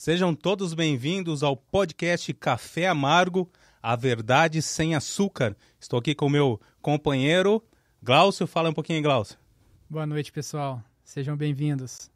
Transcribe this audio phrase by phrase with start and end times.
[0.00, 3.46] Sejam todos bem-vindos ao podcast Café Amargo,
[3.82, 5.54] a verdade sem açúcar.
[5.78, 7.62] Estou aqui com o meu companheiro
[8.02, 8.46] Glaucio.
[8.46, 9.36] Fala um pouquinho, Glaucio.
[9.90, 10.82] Boa noite, pessoal.
[11.04, 12.10] Sejam bem-vindos.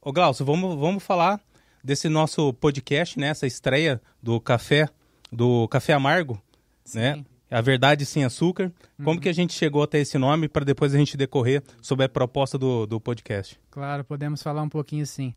[0.00, 1.38] Ô, Glaucio, vamos, vamos falar
[1.84, 3.26] desse nosso podcast, né?
[3.26, 4.88] Essa estreia do café,
[5.30, 6.42] do Café Amargo,
[6.86, 7.00] Sim.
[7.00, 7.24] né?
[7.50, 8.72] A verdade sem açúcar.
[9.04, 12.08] Como que a gente chegou até esse nome para depois a gente decorrer sobre a
[12.08, 13.60] proposta do, do podcast?
[13.70, 15.34] Claro, podemos falar um pouquinho sim.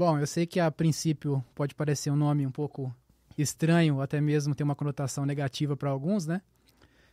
[0.00, 2.90] Bom, eu sei que a princípio pode parecer um nome um pouco
[3.36, 6.40] estranho, até mesmo ter uma conotação negativa para alguns, né?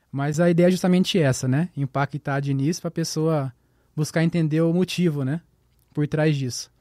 [0.10, 1.68] Mas a ideia é justamente essa, né?
[1.76, 3.54] Impactar de início para a pessoa
[3.94, 5.42] buscar entender o motivo, né?
[5.94, 6.72] Por trás disso.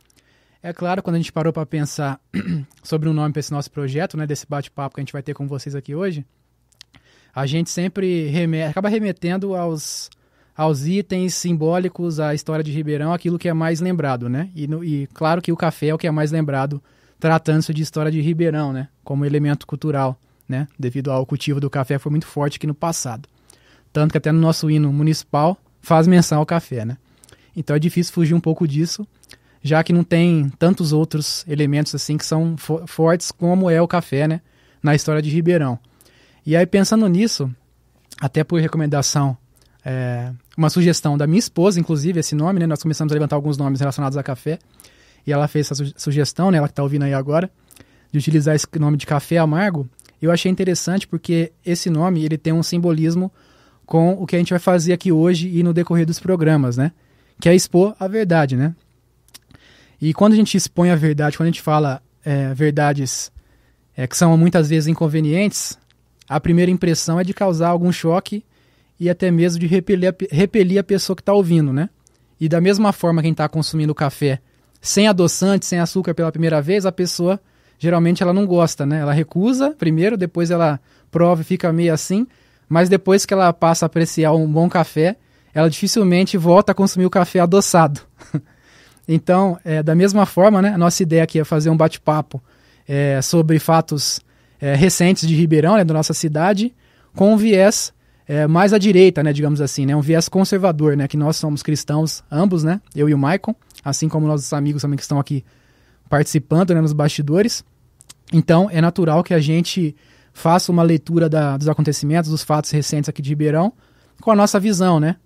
[0.63, 2.21] É claro, quando a gente parou para pensar
[2.85, 4.29] sobre um nome para esse nosso projeto, né?
[4.29, 6.25] Desse bate-papo que a gente vai ter com vocês aqui hoje,
[7.35, 8.33] a gente sempre
[8.71, 10.09] acaba remetendo aos,
[10.57, 14.49] aos itens simbólicos, à história de Ribeirão, aquilo que é mais lembrado, né?
[14.55, 16.83] E, no, e claro que o café é o que é mais lembrado,
[17.21, 18.89] tratando-se de história de Ribeirão, né?
[19.05, 20.67] Como elemento cultural, né?
[20.79, 23.29] Devido ao cultivo do café foi muito forte aqui no passado.
[23.93, 26.97] Tanto que até no nosso hino municipal faz menção ao café, né?
[27.55, 29.07] Então é difícil fugir um pouco disso,
[29.63, 33.89] já que não tem tantos outros elementos assim que são fo fortes como é o
[33.89, 34.41] café, né?
[34.83, 35.79] Na história de Ribeirão.
[36.47, 37.51] E aí, pensando nisso,
[38.21, 39.37] até por recomendação,
[39.89, 42.67] é, uma sugestão da minha esposa, inclusive, esse nome, né?
[42.67, 44.59] Nós começamos a levantar alguns nomes relacionados a café.
[45.25, 46.59] E ela fez essa su sugestão, né?
[46.59, 47.49] Ela que está ouvindo aí agora,
[48.11, 49.89] de utilizar esse nome de café amargo.
[50.21, 53.33] Eu achei interessante porque esse nome ele tem um simbolismo
[53.85, 56.91] com o que a gente vai fazer aqui hoje e no decorrer dos programas, né?
[57.41, 58.75] Que é expor a verdade, né?
[60.03, 63.31] E quando a gente expõe a verdade, quando a gente fala é, verdades
[63.97, 65.79] é, que são muitas vezes inconvenientes,
[66.29, 68.45] a primeira impressão é de causar algum choque
[68.99, 71.89] e até mesmo de repelir a, repelir a pessoa que está ouvindo, né?
[72.41, 74.41] E da mesma forma quem está consumindo café
[74.81, 77.41] sem adoçante, sem açúcar pela primeira vez, a pessoa
[77.79, 79.01] geralmente ela não gosta, né?
[79.01, 80.81] Ela recusa primeiro, depois ela
[81.11, 82.27] prova e fica meio assim,
[82.69, 85.17] mas depois que ela passa a apreciar um bom café,
[85.55, 88.01] ela dificilmente volta a consumir o café adoçado.
[89.09, 90.71] então, é, da mesma forma, né?
[90.71, 92.43] A nossa ideia aqui é fazer um bate-papo
[92.87, 94.21] é, sobre fatos
[94.61, 96.75] é, recentes de Ribeirão, né, da nossa cidade,
[97.15, 97.93] com um viés
[98.29, 101.63] é, mais à direita, né, digamos assim, né, um viés conservador, né, que nós somos
[101.63, 103.55] cristãos ambos, né, eu e o Maicon,
[103.85, 105.45] assim como nossos amigos também que estão aqui
[106.09, 107.65] participando né, nos bastidores.
[108.33, 109.95] Então, é natural que a gente
[110.33, 113.73] faça uma leitura da, dos acontecimentos, dos fatos recentes aqui de Ribeirão,
[114.21, 115.17] com a nossa visão, né?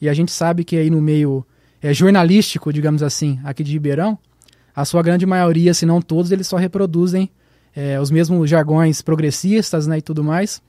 [0.00, 1.46] E a gente sabe que aí no meio
[1.80, 4.18] é, jornalístico, digamos assim, aqui de Ribeirão,
[4.74, 7.30] a sua grande maioria, se não todos, eles só reproduzem
[7.74, 10.62] é, os mesmos jargões progressistas né, e tudo mais.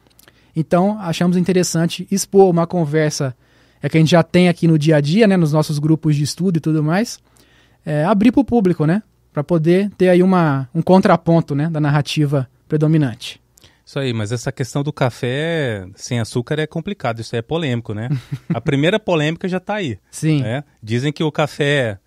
[0.60, 3.38] Então, achamos interessante expor uma conversa
[3.80, 6.16] é, que a gente já tem aqui no dia a dia, né, nos nossos grupos
[6.16, 7.20] de estudo e tudo mais,
[7.86, 11.80] é, abrir para o público, né, para poder ter aí uma, um contraponto né, da
[11.80, 13.40] narrativa predominante.
[13.86, 17.94] Isso aí, mas essa questão do café sem açúcar é complicado, isso aí é polêmico,
[17.94, 18.10] né?
[18.52, 20.00] A primeira polêmica já está aí.
[20.10, 20.42] Sim.
[20.42, 20.64] Né?
[20.82, 22.00] Dizem que o café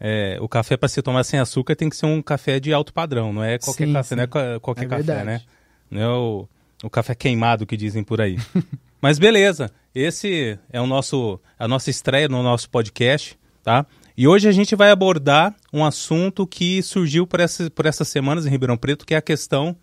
[0.00, 2.94] é, o café para se tomar sem açúcar tem que ser um café de alto
[2.94, 4.14] padrão, não é qualquer Sim, café, sim.
[4.16, 5.42] não é qualquer É café, né?
[5.90, 6.48] Não é o,
[6.82, 8.38] o café queimado que dizem por aí.
[9.00, 13.86] Mas beleza, esse é o nosso a nossa estreia no nosso podcast, tá?
[14.16, 18.44] E hoje a gente vai abordar um assunto que surgiu por, essa, por essas semanas
[18.44, 19.74] em Ribeirão Preto, que é a questão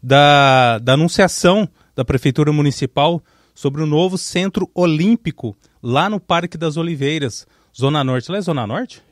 [0.00, 3.20] da, da anunciação da Prefeitura Municipal
[3.54, 8.30] sobre o novo Centro Olímpico lá no Parque das Oliveiras, Zona Norte.
[8.30, 9.02] Lá é Zona Norte?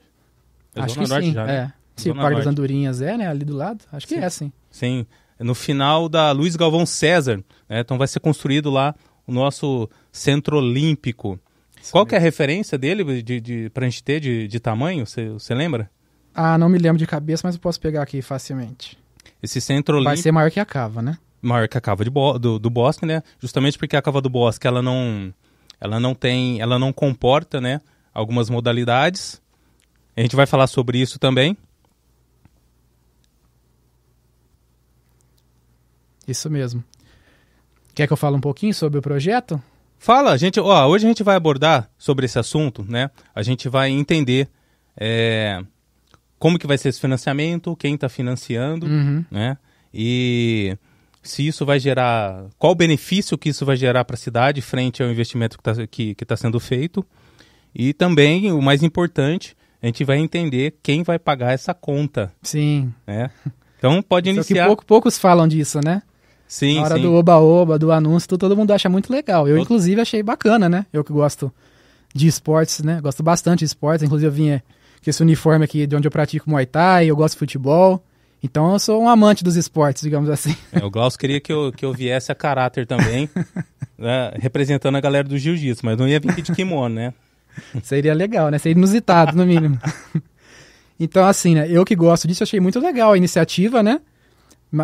[0.75, 1.57] É Acho Zona que Norte sim, já, né?
[1.57, 1.73] é.
[1.97, 2.49] Se o Parque das Norte.
[2.49, 4.21] Andorinhas é, né, ali do lado, acho que Sim.
[4.21, 4.53] é, sim.
[4.71, 5.07] Sim,
[5.45, 7.43] no final da Luiz Galvão César.
[7.69, 7.81] né?
[7.81, 8.95] Então vai ser construído lá
[9.27, 11.39] o nosso Centro Olímpico.
[11.91, 15.07] Qual que é a referência dele de, de, pra gente ter de, de tamanho?
[15.07, 15.91] Você lembra?
[16.35, 18.99] Ah, não me lembro de cabeça, mas eu posso pegar aqui facilmente.
[19.43, 21.19] Esse Centro Vai Olímpico ser maior que a cava, né?
[21.43, 23.23] maior que a cava de bo do, do bosque, né?
[23.39, 25.33] Justamente porque a cava do bosque ela não,
[25.81, 27.81] ela não tem, ela não comporta, né?
[28.13, 29.41] Algumas modalidades.
[30.17, 31.57] A gente vai falar sobre isso também.
[36.31, 36.83] Isso mesmo.
[37.95, 39.61] Quer que eu fale um pouquinho sobre o projeto?
[39.99, 43.11] Fala, gente, ó, hoje a gente vai abordar sobre esse assunto, né?
[43.35, 44.49] A gente vai entender
[44.97, 45.61] é,
[46.39, 49.25] como que vai ser esse financiamento, quem está financiando, Uhum.
[49.31, 49.59] né?
[49.93, 50.77] E
[51.23, 55.03] se isso vai gerar, qual o benefício que isso vai gerar para a cidade frente
[55.03, 57.05] ao investimento que está que, que tá sendo feito.
[57.75, 62.93] E também, o mais importante, a gente vai entender quem vai pagar essa conta, Sim.
[63.07, 63.31] né?
[63.79, 64.67] Então pode Só que iniciar.
[64.67, 66.03] pouco, poucos falam disso, né?
[66.51, 67.03] Sim, Na hora sim.
[67.03, 69.47] do oba-oba, do anúncio, todo mundo acha muito legal.
[69.47, 70.85] Eu, inclusive, achei bacana, né?
[70.93, 71.53] Eu que gosto
[72.13, 73.01] de esportes, né?
[73.01, 74.03] Gosto bastante de esportes.
[74.03, 74.65] Inclusive, eu vinha
[75.03, 78.05] com esse uniforme aqui de onde eu pratico Muay Thai, eu gosto de futebol.
[78.43, 80.57] Então eu sou um amante dos esportes, digamos assim.
[80.73, 83.31] É, o Glaucio queria que eu, que eu viesse a caráter também,
[83.97, 87.15] né, representando a galera do jiu-jitsu, mas não ia vir de kimono, né?
[87.85, 88.59] Seria legal, né?
[88.59, 89.79] Seria inusitado, no mínimo.
[90.99, 91.69] então, assim, né?
[91.71, 94.01] Eu que gosto disso, achei muito legal a iniciativa, né?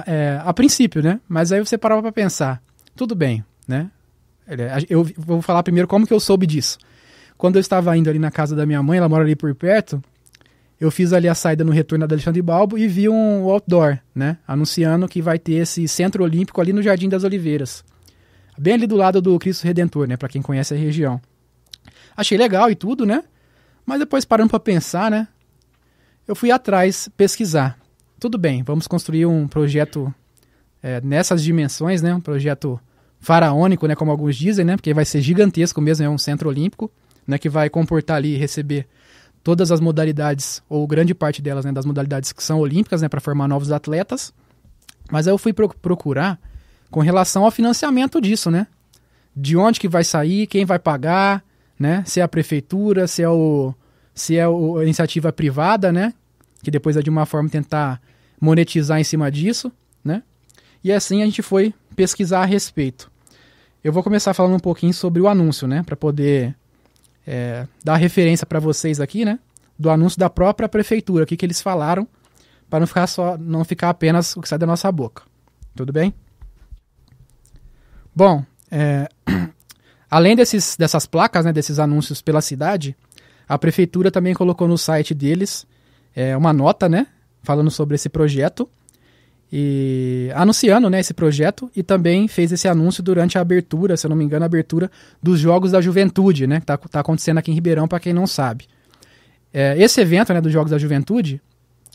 [0.07, 1.21] É, a princípio, né?
[1.29, 2.63] Mas aí você parava para pensar,
[2.95, 3.91] tudo bem, né?
[4.89, 6.79] Eu vou falar primeiro como que eu soube disso.
[7.37, 10.03] Quando eu estava indo ali na casa da minha mãe, ela mora ali por perto,
[10.81, 14.39] eu fiz ali a saída no retorno da Alexandre Balbo e vi um outdoor, né?
[14.47, 17.85] Anunciando que vai ter esse centro olímpico ali no Jardim das Oliveiras.
[18.59, 20.17] Bem ali do lado do Cristo Redentor, né?
[20.17, 21.21] Para quem conhece a região.
[22.17, 23.23] Achei legal e tudo, né?
[23.85, 25.29] Mas depois parando para pensar, né?
[26.27, 27.79] Eu fui atrás pesquisar.
[28.19, 30.13] Tudo bem, vamos construir um projeto
[30.83, 32.15] é, nessas dimensões, né?
[32.15, 32.81] Um projeto
[33.21, 33.95] faraônico, né?
[33.95, 34.77] Como alguns dizem, né?
[34.77, 36.91] Porque vai ser gigantesco mesmo, é um centro olímpico,
[37.27, 37.37] né?
[37.37, 38.87] Que vai comportar ali e receber
[39.45, 41.73] todas as modalidades, ou grande parte delas, né?
[41.73, 43.09] Das modalidades que são olímpicas, né?
[43.09, 44.33] Para formar novos atletas.
[45.11, 46.39] Mas aí eu fui procurar
[46.91, 48.67] com relação ao financiamento disso, né?
[49.37, 51.45] De onde que vai sair, quem vai pagar,
[51.79, 52.03] né?
[52.07, 53.75] Se é a prefeitura, se é o
[54.15, 56.15] se é a iniciativa privada, né?
[56.67, 58.03] Que depois é de uma forma tentar
[58.41, 59.71] monetizar em cima disso,
[60.03, 60.25] né?
[60.83, 63.09] E assim a gente foi pesquisar a respeito.
[63.85, 65.85] Eu vou começar falando um pouquinho sobre o anúncio, né?
[65.85, 66.57] Para poder
[67.25, 69.39] é, dar referência para vocês aqui, né?
[69.79, 72.05] Do anúncio da própria prefeitura, o que, que eles falaram,
[72.69, 75.23] para não ficar só, não ficar apenas o que sai da nossa boca.
[75.73, 76.13] Tudo bem?
[78.13, 79.09] Bom, é,
[80.11, 82.97] Além desses, dessas placas, né, desses anúncios pela cidade,
[83.49, 85.65] a prefeitura também colocou no site deles
[86.17, 87.07] é, uma nota, né,
[87.43, 88.67] falando sobre esse projeto
[89.53, 94.09] e anunciando, né, esse projeto e também fez esse anúncio durante a abertura, se eu
[94.09, 94.91] não me engano, a abertura
[95.23, 98.27] dos Jogos da Juventude, né, que está tá acontecendo aqui em Ribeirão, para quem não
[98.27, 98.67] sabe.
[99.53, 101.41] É, esse evento, né, dos Jogos da Juventude,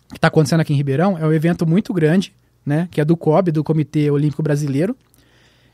[0.10, 2.34] que está acontecendo aqui em Ribeirão, é um evento muito grande,
[2.64, 4.96] né, que é do COB, do Comitê Olímpico Brasileiro.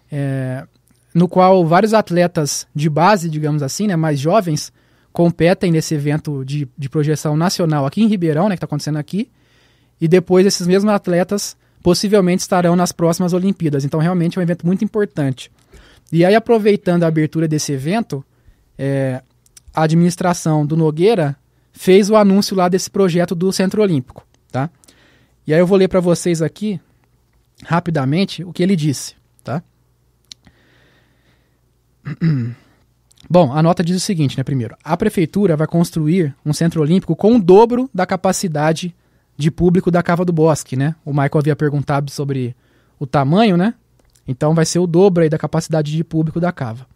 [0.09, 0.65] É,
[1.13, 4.71] no qual vários atletas de base, digamos assim, né, mais jovens,
[5.17, 9.31] competem nesse evento de, de projeção nacional aqui em Ribeirão, né, que está acontecendo aqui,
[9.99, 13.83] e depois esses mesmos atletas possivelmente estarão nas próximas Olimpíadas.
[13.83, 15.51] Então, realmente é um evento muito importante.
[16.11, 18.23] E aí, aproveitando a abertura desse evento,
[18.77, 19.23] é,
[19.73, 21.35] a administração do Nogueira
[21.73, 24.69] fez o anúncio lá desse projeto do Centro Olímpico, tá?
[25.47, 26.79] E aí eu vou ler para vocês aqui,
[27.63, 29.63] rapidamente, o que ele disse, tá?
[33.29, 34.43] Bom, a nota diz o seguinte, né?
[34.43, 38.95] Primeiro, a prefeitura vai construir um centro olímpico com o dobro da capacidade
[39.35, 40.95] de público da Cava do Bosque, né?
[41.03, 42.55] O Michael havia perguntado sobre
[42.97, 43.73] o tamanho, né?
[44.25, 46.87] Então vai ser o dobro aí da capacidade de público da Cava.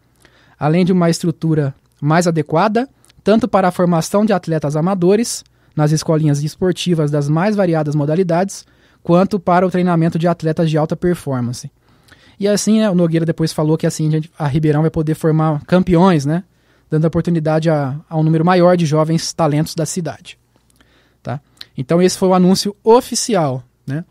[0.58, 2.90] Além de uma estrutura mais adequada,
[3.24, 5.44] tanto para a formação de atletas amadores
[5.76, 8.66] nas escolinhas esportivas das mais variadas modalidades,
[9.04, 11.70] quanto para o treinamento de atletas de alta performance.
[12.42, 16.26] E assim, né, o Nogueira depois falou que assim a Ribeirão vai poder formar campeões,
[16.26, 16.44] né?
[16.90, 20.40] Dando oportunidade a, a um número maior de jovens talentos da cidade.
[21.22, 21.40] Tá?
[21.78, 24.04] Então esse foi o anúncio oficial, né?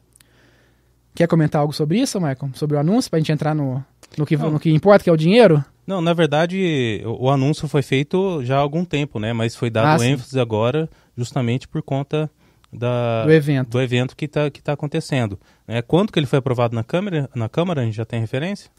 [1.12, 2.52] Quer comentar algo sobre isso, Michael?
[2.54, 3.84] Sobre o anúncio, para a gente entrar no,
[4.16, 5.64] no, que, no que importa, que é o dinheiro?
[5.84, 9.32] Não, na verdade, o, o anúncio foi feito já há algum tempo, né?
[9.32, 10.88] Mas foi dado ah, ênfase agora
[11.18, 12.30] justamente por conta
[12.72, 15.38] da, do evento, do evento que está que tá acontecendo.
[15.66, 15.82] Né?
[15.82, 17.28] Quando que ele foi aprovado na Câmara?
[17.34, 18.70] Na Câmara, a gente já tem referência?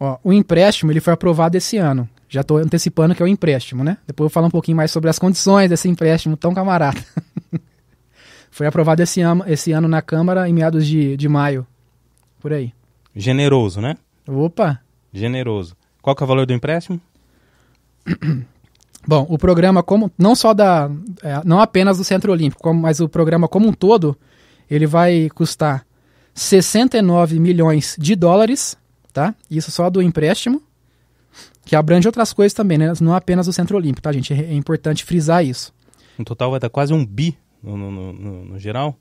[0.00, 2.08] Ó, o empréstimo ele foi aprovado esse ano.
[2.28, 3.96] Já estou antecipando que é o empréstimo, né?
[4.06, 7.02] Depois eu vou falar um pouquinho mais sobre as condições desse empréstimo tão camarada.
[8.50, 11.66] foi aprovado esse ano, esse ano na Câmara em meados de, de maio.
[12.40, 12.72] Por aí.
[13.14, 13.96] Generoso, né?
[14.26, 14.80] Opa!
[15.12, 15.76] Generoso.
[16.02, 17.00] Qual que é o valor do empréstimo?
[19.08, 20.90] Bom, o programa como não só da
[21.22, 24.14] é, não apenas do Centro Olímpico, como, mas o programa como um todo,
[24.70, 25.86] ele vai custar
[26.34, 28.76] 69 milhões de dólares,
[29.10, 29.34] tá?
[29.50, 30.60] Isso só do empréstimo,
[31.64, 32.92] que abrange outras coisas também, né?
[33.00, 34.34] Não apenas o Centro Olímpico, tá, gente?
[34.34, 35.72] É, é importante frisar isso.
[36.18, 38.94] No total vai dar quase um bi no, no, no, no geral?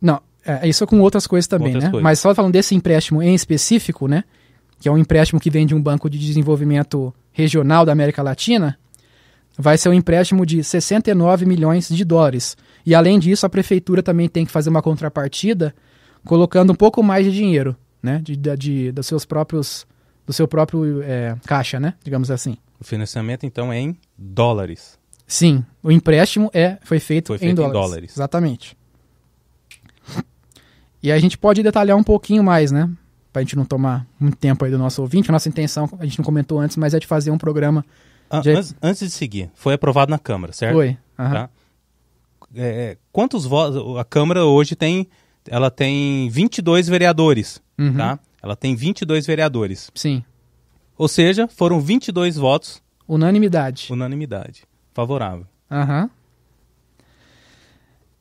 [0.00, 1.90] Não, é, isso com outras coisas também, outras né?
[1.90, 2.02] Coisas.
[2.02, 4.24] Mas só falando desse empréstimo em específico, né?
[4.80, 8.78] Que é um empréstimo que vem de um banco de desenvolvimento regional da América Latina,
[9.58, 12.56] vai ser um empréstimo de 69 milhões de dólares.
[12.84, 15.74] E além disso, a prefeitura também tem que fazer uma contrapartida,
[16.24, 19.86] colocando um pouco mais de dinheiro, né, de, de, de dos seus próprios,
[20.26, 22.56] do seu próprio é, caixa, né, digamos assim.
[22.80, 24.98] O financiamento então é em dólares.
[25.26, 27.76] Sim, o empréstimo é foi feito, foi feito em, dólares.
[27.76, 28.12] em dólares.
[28.12, 28.76] Exatamente.
[31.02, 32.90] E a gente pode detalhar um pouquinho mais, né?
[33.30, 35.30] Pra gente não tomar muito tempo aí do nosso ouvinte.
[35.30, 37.84] A nossa intenção, a gente não comentou antes, mas é de fazer um programa
[38.30, 40.74] ah, antes, antes, de seguir, foi aprovado na Câmara, certo?
[40.74, 40.98] Foi.
[41.18, 41.30] Uhum.
[41.30, 41.50] Tá?
[42.56, 43.98] É, quantos votos?
[43.98, 45.08] A Câmara hoje tem
[45.48, 47.96] ela tem 22 vereadores, Uhum.
[47.96, 48.18] tá?
[48.42, 49.90] Ela tem 22 vereadores.
[49.94, 50.22] Sim.
[50.96, 53.88] Ou seja, foram 22 votos, Unanimidade.
[53.90, 55.46] unanimidade, favorável.
[55.70, 56.08] Aham.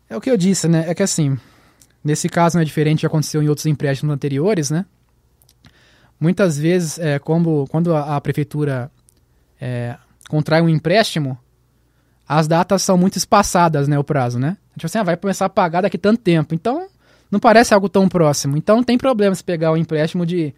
[0.10, 0.86] É o que eu disse, né?
[0.90, 1.38] É que assim,
[2.04, 4.86] nesse caso não é diferente que aconteceu em outros empréstimos anteriores, né?
[6.20, 8.92] Muitas vezes, é, como, quando a, a prefeitura
[9.64, 9.96] é,
[10.28, 11.38] contrai um empréstimo,
[12.28, 13.98] as datas são muito espaçadas, né?
[13.98, 14.58] O prazo, né?
[14.74, 16.54] Tipo assim, ah, vai começar a pagar daqui tanto tempo.
[16.54, 16.88] Então,
[17.32, 18.58] não parece algo tão próximo.
[18.58, 20.54] Então, não tem problema se pegar um empréstimo de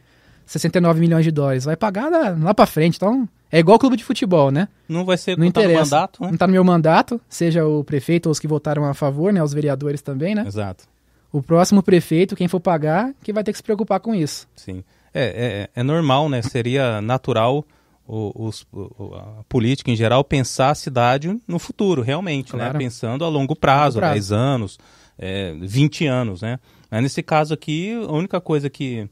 [0.45, 1.65] 69 milhões de dólares.
[1.65, 2.95] Vai pagar lá, pra frente.
[2.95, 4.67] Então, é igual clube de futebol, né?
[4.89, 5.95] Não vai ser Não contado no interessa.
[5.95, 6.31] mandato, né?
[6.31, 9.43] Não tá no meu mandato, seja o prefeito ou os que votaram a favor, né?
[9.43, 10.43] Os vereadores também, né?
[10.47, 10.85] Exato.
[11.31, 14.47] O próximo prefeito, quem for pagar, que vai ter que se preocupar com isso.
[14.55, 14.83] Sim.
[15.13, 16.41] É, é, é normal, né?
[16.41, 17.65] Seria natural
[18.07, 22.73] o, os, o- a política em geral pensar a cidade no futuro, realmente, Claro.
[22.73, 22.79] né?
[22.79, 24.13] Pensando a longo prazo, Longo prazo.
[24.13, 24.77] 10 anos,
[25.17, 26.59] é, 20 anos, né?
[26.91, 29.09] Mas nesse caso aqui, a única coisa que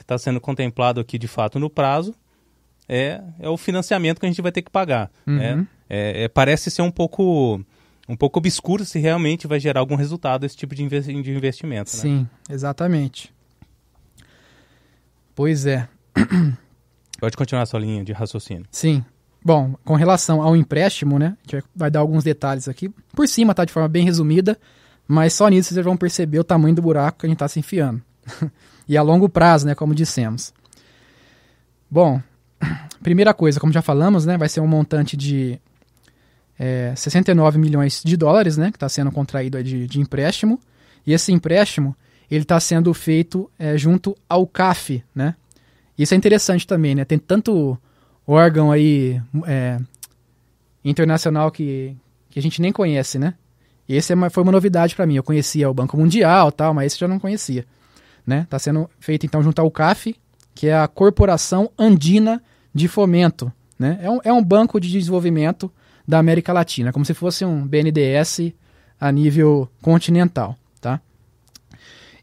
[0.00, 2.14] está sendo contemplado aqui de fato no prazo
[2.88, 5.10] é, é o financiamento que a gente vai ter que pagar.
[5.26, 5.54] né?
[5.56, 5.66] Uhum.
[5.90, 7.60] É, é, parece ser um pouco
[8.08, 11.90] um pouco obscuro se realmente vai gerar algum resultado esse tipo de investimento.
[11.96, 12.00] Né?
[12.02, 13.32] Sim, exatamente.
[15.34, 15.88] Pois é,
[17.18, 18.64] Pode continuar a sua linha de raciocínio.
[18.70, 19.04] sim.
[19.44, 21.36] Bom, com relação ao empréstimo, né?
[21.38, 22.88] A gente vai- vai dar alguns detalhes aqui.
[23.14, 23.64] Por cima, tá?
[23.64, 24.58] De forma bem resumida.
[25.06, 27.60] Mas só nisso vocês vão perceber o tamanho do buraco que a gente está se
[27.60, 28.02] enfiando.
[28.88, 29.72] e a longo prazo, né?
[29.72, 30.52] Como dissemos.
[31.88, 32.20] Bom,
[33.04, 34.36] primeira coisa, como já falamos, né?
[34.36, 35.60] Vai ser um montante de
[36.58, 38.72] é, 69 milhões de dólares, né?
[38.72, 40.58] Que está sendo contraído aí de, de empréstimo.
[41.06, 41.94] E esse empréstimo,
[42.28, 45.36] ele está sendo feito é, junto ao CAF, né?
[45.98, 47.04] Isso é interessante também, né?
[47.04, 47.76] Tem tanto
[48.26, 49.78] órgão aí é,
[50.84, 51.96] internacional que,
[52.30, 53.34] que a gente nem conhece, né?
[53.88, 55.14] Esse é uma- foi uma novidade para mim.
[55.16, 57.64] Eu conhecia o Banco Mundial tal, mas esse eu já não conhecia.
[58.26, 58.46] Né?
[58.50, 60.16] Tá sendo feito então junto ao CAF,
[60.54, 62.42] que é a Corporação Andina
[62.74, 63.52] de Fomento.
[63.78, 63.98] Né?
[64.02, 65.70] É, um, é um banco de desenvolvimento
[66.06, 68.52] da América Latina, como se fosse um BNDES
[69.00, 70.56] a nível continental.
[70.80, 71.00] Tá?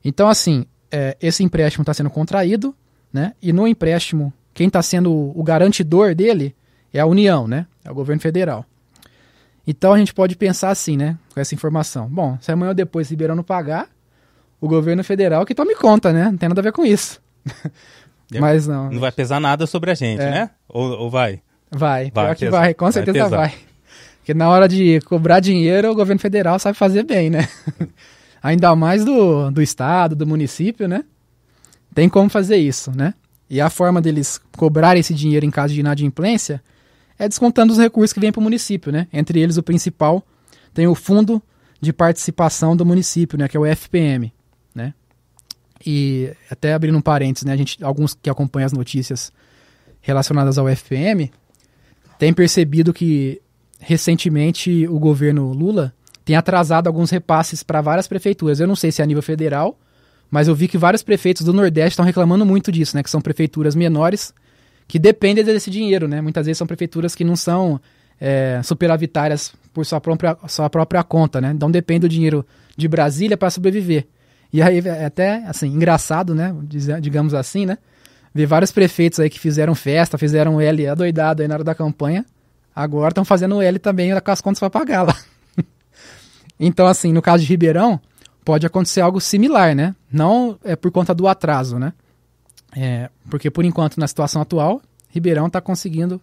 [0.04, 2.76] Então, assim, é, esse empréstimo está sendo contraído,
[3.14, 3.34] né?
[3.42, 6.56] e no empréstimo, quem está sendo o garantidor dele
[6.94, 7.66] é a União, né?
[7.86, 8.66] é o governo federal.
[9.66, 11.18] Então a gente pode pensar assim, né?
[11.34, 12.08] Com essa informação.
[12.10, 13.88] Bom, se amanhã ou depois Ribeirão não pagar,
[14.60, 16.26] o governo federal que tome conta, né?
[16.26, 17.22] Não tem nada a ver com isso.
[18.40, 18.90] Mas não.
[18.92, 20.30] Não vai pesar nada sobre a gente, É.
[20.32, 20.50] né?
[20.68, 21.42] Ou, ou vai?
[21.72, 22.60] Vai, Vai pior que pesar.
[22.60, 23.38] vai, com Vai certeza pesar.
[23.38, 23.54] vai.
[24.18, 27.48] Porque na hora de cobrar dinheiro, o governo federal sabe fazer bem, né?
[28.42, 31.04] Ainda mais do, do estado, do município, né?
[31.94, 33.14] Tem como fazer isso, né?
[33.50, 36.62] E a forma deles cobrarem esse dinheiro em caso de inadimplência
[37.18, 39.08] é descontando os recursos que vêm para o município, né?
[39.14, 40.26] Entre eles, o principal
[40.74, 41.42] tem o Fundo
[41.80, 43.48] de Participação do Município, né?
[43.48, 44.34] Que é o FPM,
[44.74, 44.94] né?
[45.86, 47.54] E até abrindo um parênteses, né?
[47.54, 49.32] A gente, alguns que acompanham as notícias
[50.02, 51.32] relacionadas ao FPM
[52.18, 53.42] têm percebido que
[53.80, 55.94] recentemente o governo Lula
[56.26, 58.60] tem atrasado alguns repasses para várias prefeituras.
[58.60, 59.78] Eu não sei se é a nível federal,
[60.34, 63.04] mas eu vi que vários prefeitos do Nordeste estão reclamando muito disso, né?
[63.04, 64.34] Que são prefeituras menores
[64.88, 66.22] que dependem desse dinheiro, né?
[66.22, 67.80] Muitas vezes são prefeituras que não são
[68.20, 71.52] é, superavitárias por sua própria, sua própria conta, né?
[71.56, 72.44] Então depende do dinheiro
[72.76, 74.08] de Brasília para sobreviver.
[74.52, 76.52] E aí é até, assim, engraçado, né?
[77.00, 77.78] Digamos assim, né?
[78.34, 82.26] Ver vários prefeitos aí que fizeram festa, fizeram L adoidado aí na hora da campanha,
[82.76, 85.16] agora estão fazendo L também com as contas para pagar lá.
[86.60, 88.02] então, assim, no caso de Ribeirão,
[88.44, 89.96] pode acontecer algo similar, né?
[90.12, 91.94] Não é por conta do atraso, né?
[92.76, 96.20] É, porque por enquanto, na situação atual, Ribeirão está conseguindo.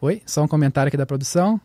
[0.00, 0.22] Oi?
[0.26, 1.60] Só um comentário aqui da produção.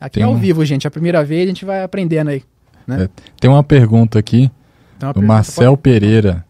[0.00, 0.86] Aqui Tem é ao um- vivo, gente.
[0.86, 2.42] É a primeira vez, a gente vai aprendendo aí.
[2.86, 3.04] Né?
[3.04, 3.08] É,
[3.40, 4.50] Tem uma pergunta aqui
[4.96, 6.44] Então, a do pergunta Marcel Pereira.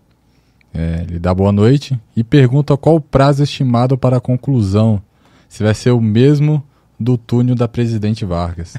[0.73, 5.03] É, ele dá boa noite e pergunta qual o prazo estimado para a conclusão.
[5.49, 6.63] Se vai ser o mesmo
[7.01, 8.77] do túnel da Presidente Vargas.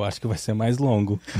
[0.00, 1.20] Eu acho que vai ser mais longo.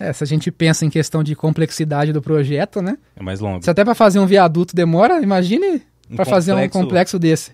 [0.00, 2.96] É, se a gente pensa em questão de complexidade do projeto, né?
[3.16, 3.64] É mais longo.
[3.64, 7.50] Se até para fazer um viaduto demora, imagine Um para fazer um complexo- desse.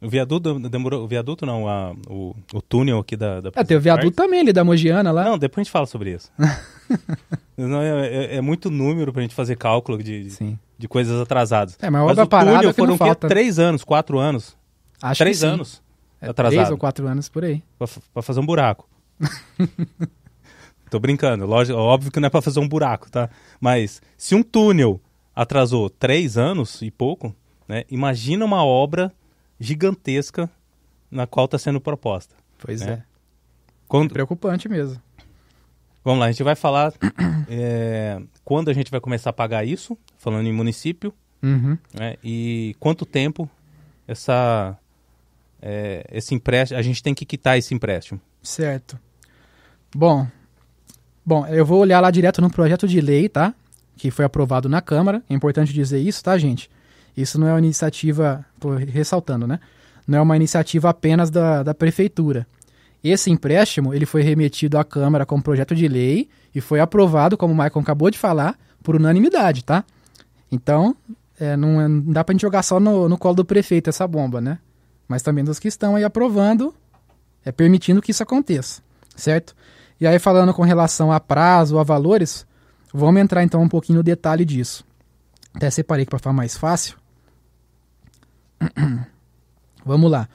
[0.00, 1.02] O viaduto demorou.
[1.04, 3.40] O viaduto não, a- o, o túnel aqui da.
[3.40, 5.24] da É, tem o viaduto também ali da Mogiana lá.
[5.24, 6.30] Não, depois a gente fala sobre isso.
[7.56, 11.76] Não, é, é- é muito número pra gente fazer cálculo de, de, de coisas atrasadas.
[11.82, 13.04] É, mas Mas obra o parada túnel que não foram o quê?
[13.04, 13.26] falta.
[13.26, 13.28] né?
[13.28, 14.56] três anos, quatro anos.
[15.00, 15.82] Acho três que anos
[16.30, 16.54] atrasado.
[16.56, 17.62] Três ou quatro anos por aí.
[17.78, 18.88] pra, pra fazer um buraco.
[20.90, 23.30] Tô brincando, lógico, óbvio que não é pra fazer um buraco, tá?
[23.60, 25.00] Mas se um túnel
[25.34, 27.34] atrasou três anos e pouco,
[27.66, 27.84] né?
[27.90, 29.10] Imagina uma obra
[29.58, 30.50] gigantesca
[31.10, 32.34] na qual está sendo proposta.
[32.58, 32.90] Pois É.
[32.90, 33.02] é.
[33.88, 35.00] Quando, Preocupante mesmo.
[36.04, 36.92] Vamos lá, a gente vai falar
[37.48, 41.12] é, quando a gente vai começar a pagar isso, falando em município,
[41.42, 41.76] Uhum.
[41.92, 43.48] né, e quanto tempo
[44.06, 44.78] essa,
[45.62, 48.20] é, esse empréstimo, a gente tem que quitar esse empréstimo.
[48.42, 48.98] Certo.
[49.94, 50.26] Bom,
[51.24, 53.54] bom, eu vou olhar lá direto no projeto de lei, tá?
[53.96, 55.22] Que foi aprovado na Câmara.
[55.30, 56.68] É importante dizer isso, tá, gente?
[57.16, 59.60] Isso não é uma iniciativa, tô ressaltando, né?
[60.06, 62.46] Não é uma iniciativa apenas da, da prefeitura.
[63.04, 67.52] Esse empréstimo, ele foi remetido à Câmara como projeto de lei e foi aprovado, como
[67.52, 69.84] o Maicon acabou de falar, por unanimidade, tá?
[70.50, 70.96] Então,
[71.38, 74.06] é, não, é- não dá pra gente jogar só no, no colo do prefeito essa
[74.06, 74.58] bomba, né?
[75.06, 76.74] Mas também dos que estão aí aprovando,
[77.44, 78.82] é permitindo que isso aconteça,
[79.16, 79.54] certo?
[80.00, 82.46] E aí falando com relação a prazo, a valores,
[82.92, 84.84] vamos entrar então um pouquinho no detalhe disso.
[85.54, 86.96] Até separei para ficar mais fácil.
[89.84, 90.28] Vamos lá.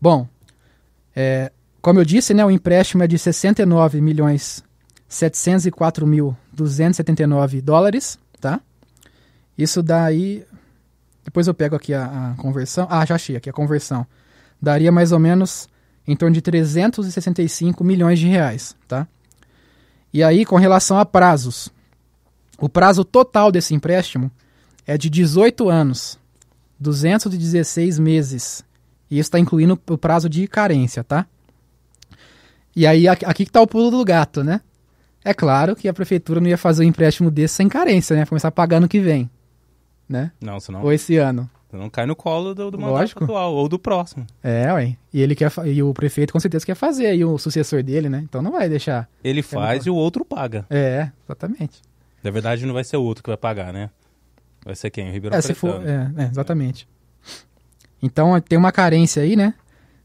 [0.00, 0.26] Bom,
[1.14, 4.64] é, como eu disse, né, o empréstimo é de 69 milhões
[5.06, 8.60] 704 mil 279 dólares, tá?
[9.56, 10.44] Isso dá aí...
[11.24, 12.86] Depois eu pego aqui a, a conversão.
[12.90, 14.06] Ah, já achei aqui a conversão.
[14.60, 15.68] Daria mais ou menos
[16.06, 19.08] em torno de 365 milhões de reais, tá?
[20.12, 21.72] E aí, com relação a prazos,
[22.58, 24.30] o prazo total desse empréstimo
[24.86, 26.18] é de 18 anos,
[26.78, 28.64] 216 meses.
[29.10, 31.26] E isso está incluindo o prazo de carência, tá?
[32.76, 34.60] E aí, aqui aqui que tá o pulo do gato, né?
[35.24, 38.26] É claro que a prefeitura não ia fazer um empréstimo desse sem carência, né?
[38.26, 39.30] Começar a pagar no que vem,
[40.14, 40.32] né?
[40.40, 41.50] Não, senão, Ou esse ano.
[41.70, 43.24] senão cai no colo do, do mandato Lógico.
[43.24, 44.24] atual ou do próximo.
[44.42, 44.96] É, ué.
[45.12, 48.20] E ele quer e o prefeito com certeza quer fazer, e o sucessor dele, né?
[48.22, 49.08] Então não vai deixar.
[49.22, 50.64] Ele faz e o outro paga.
[50.70, 51.82] É, exatamente.
[52.22, 53.90] Na verdade, não vai ser o outro que vai pagar, né?
[54.64, 55.10] Vai ser quem?
[55.10, 56.88] O Ribeirão É, se for, é, é, exatamente.
[58.02, 59.54] Então tem uma carência aí, né?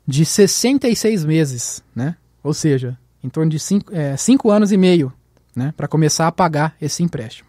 [0.05, 2.15] De 66 meses, né?
[2.43, 5.13] Ou seja, em torno de 5 é, cinco anos e meio,
[5.55, 5.73] né?
[5.77, 7.48] Para começar a pagar esse empréstimo.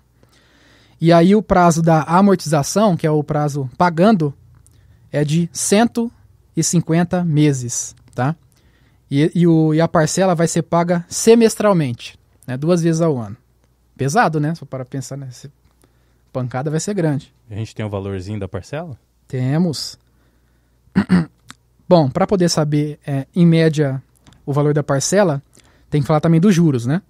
[1.00, 4.34] E aí o prazo da amortização, que é o prazo pagando,
[5.10, 8.36] é de 150 meses, tá?
[9.10, 12.56] E, e, o, e a parcela vai ser paga semestralmente, né?
[12.56, 13.36] Duas vezes ao ano.
[13.96, 14.54] Pesado, né?
[14.54, 15.28] Só para pensar, né?
[15.30, 15.50] Esse-
[16.32, 17.34] Pancada vai ser grande.
[17.50, 18.96] A gente tem o valorzinho da parcela?
[19.26, 19.98] Temos.
[21.88, 24.00] Bom, para poder saber, é, em média,
[24.46, 25.42] o valor da parcela,
[25.88, 27.02] tem que falar também dos juros, né?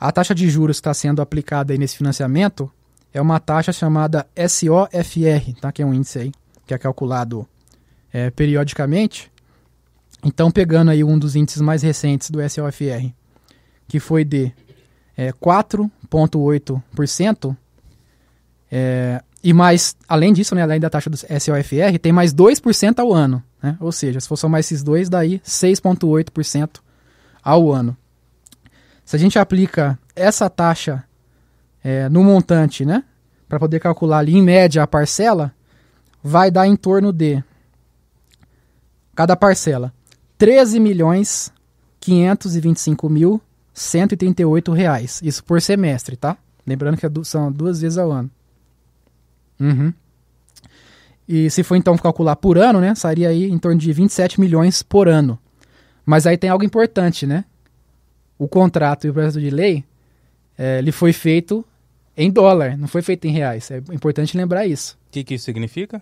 [0.00, 2.72] A taxa de juros que está sendo aplicada aí nesse financiamento
[3.12, 5.70] é uma taxa chamada SOFR, tá?
[5.70, 6.32] que é um índice aí,
[6.66, 7.46] que é calculado
[8.12, 9.30] é, periodicamente.
[10.24, 13.12] Então, pegando aí um dos índices mais recentes do SOFR,
[13.88, 14.50] que foi de
[15.16, 17.56] é, 4,8%,
[18.70, 23.12] é, e mais, além disso, né, além da taxa do SOFR, tem mais 2% ao
[23.12, 23.42] ano.
[23.62, 23.76] Né?
[23.80, 26.80] Ou seja, se for somar esses dois, daí 6,8%
[27.42, 27.96] ao ano.
[29.04, 31.04] Se a gente aplica essa taxa
[31.82, 33.04] é, no montante, né,
[33.48, 35.52] para poder calcular ali em média a parcela,
[36.22, 37.42] vai dar em torno de
[39.14, 39.92] cada parcela
[40.38, 41.52] 13 milhões
[42.00, 43.40] 525 mil
[43.74, 45.20] 138 reais.
[45.22, 46.36] Isso por semestre, tá?
[46.66, 48.30] Lembrando que é são duas vezes ao ano.
[49.58, 49.92] Uhum.
[51.28, 54.82] E se for então calcular por ano, né, sairia aí em torno de 27 milhões
[54.82, 55.38] por ano.
[56.04, 57.44] Mas aí tem algo importante, né?
[58.38, 59.84] O contrato e o projeto de lei,
[60.58, 61.64] eh, ele foi feito
[62.22, 63.70] em dólar, não foi feito em reais.
[63.70, 64.98] É importante lembrar isso.
[65.08, 66.00] O que, que isso significa?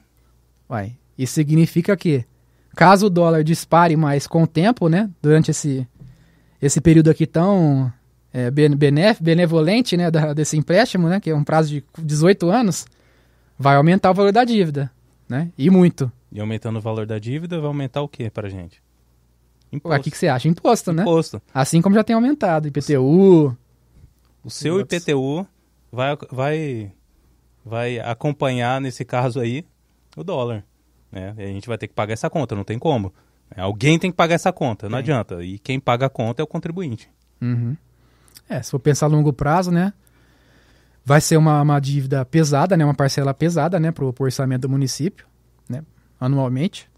[0.68, 2.24] Uai, isso significa que,
[2.76, 5.86] caso o dólar dispare mais com o tempo, né, durante esse,
[6.62, 7.92] esse período aqui tão
[8.32, 8.50] é,
[9.20, 12.86] benevolente, né, da- desse empréstimo, né, que é um prazo de 18 anos,
[13.58, 14.90] vai aumentar o valor da dívida,
[15.28, 16.10] né, e muito.
[16.32, 18.80] E aumentando o valor da dívida, vai aumentar o que pra gente?
[19.72, 20.00] Imposto.
[20.00, 20.48] O que, que você acha?
[20.48, 21.02] Imposto, né?
[21.02, 21.40] Imposto.
[21.54, 23.56] Assim como já tem aumentado, IPTU,
[24.44, 24.80] O seu.
[24.80, 25.46] IPTU
[25.90, 26.92] vai, vai,
[27.64, 29.64] vai acompanhar, nesse caso aí,
[30.16, 30.64] o dólar.
[31.10, 31.34] Né?
[31.38, 33.12] E a gente vai ter que pagar essa conta, não tem como.
[33.56, 35.42] Alguém tem que pagar essa conta, não adianta.
[35.42, 37.10] E quem paga a conta é o contribuinte.
[37.40, 37.76] Uhum.
[38.48, 39.92] É, se for pensar a longo prazo, né?
[41.04, 42.84] Vai ser uma, uma dívida pesada, né?
[42.84, 43.90] Uma parcela pesada, né?
[43.90, 45.26] Pro, pro orçamento do município,
[45.68, 45.82] né?
[46.20, 46.88] Anualmente.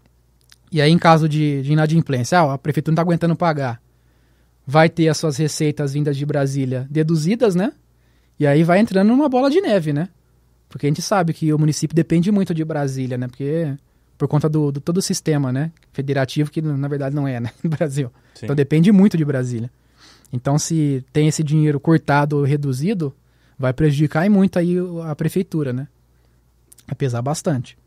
[0.71, 3.81] E aí, em caso de, de inadimplência, ah, a prefeitura não está aguentando pagar.
[4.65, 7.73] Vai ter as suas receitas vindas de Brasília deduzidas, né?
[8.43, 10.09] E aí vai entrando numa bola de neve, né?
[10.67, 13.25] Porque a gente sabe que o município depende muito de Brasília, né?
[13.29, 13.73] Porque
[14.17, 15.71] por conta do, do todo o sistema, né?
[15.93, 17.51] Federativo, que na verdade não é, né?
[17.63, 18.11] No Brasil.
[18.33, 18.45] Sim.
[18.47, 19.71] Então depende muito de Brasília.
[20.29, 23.15] Então, se tem esse dinheiro cortado ou reduzido,
[23.57, 24.75] vai prejudicar e muito aí
[25.09, 25.87] a prefeitura, né?
[26.85, 27.77] Vai pesar bastante.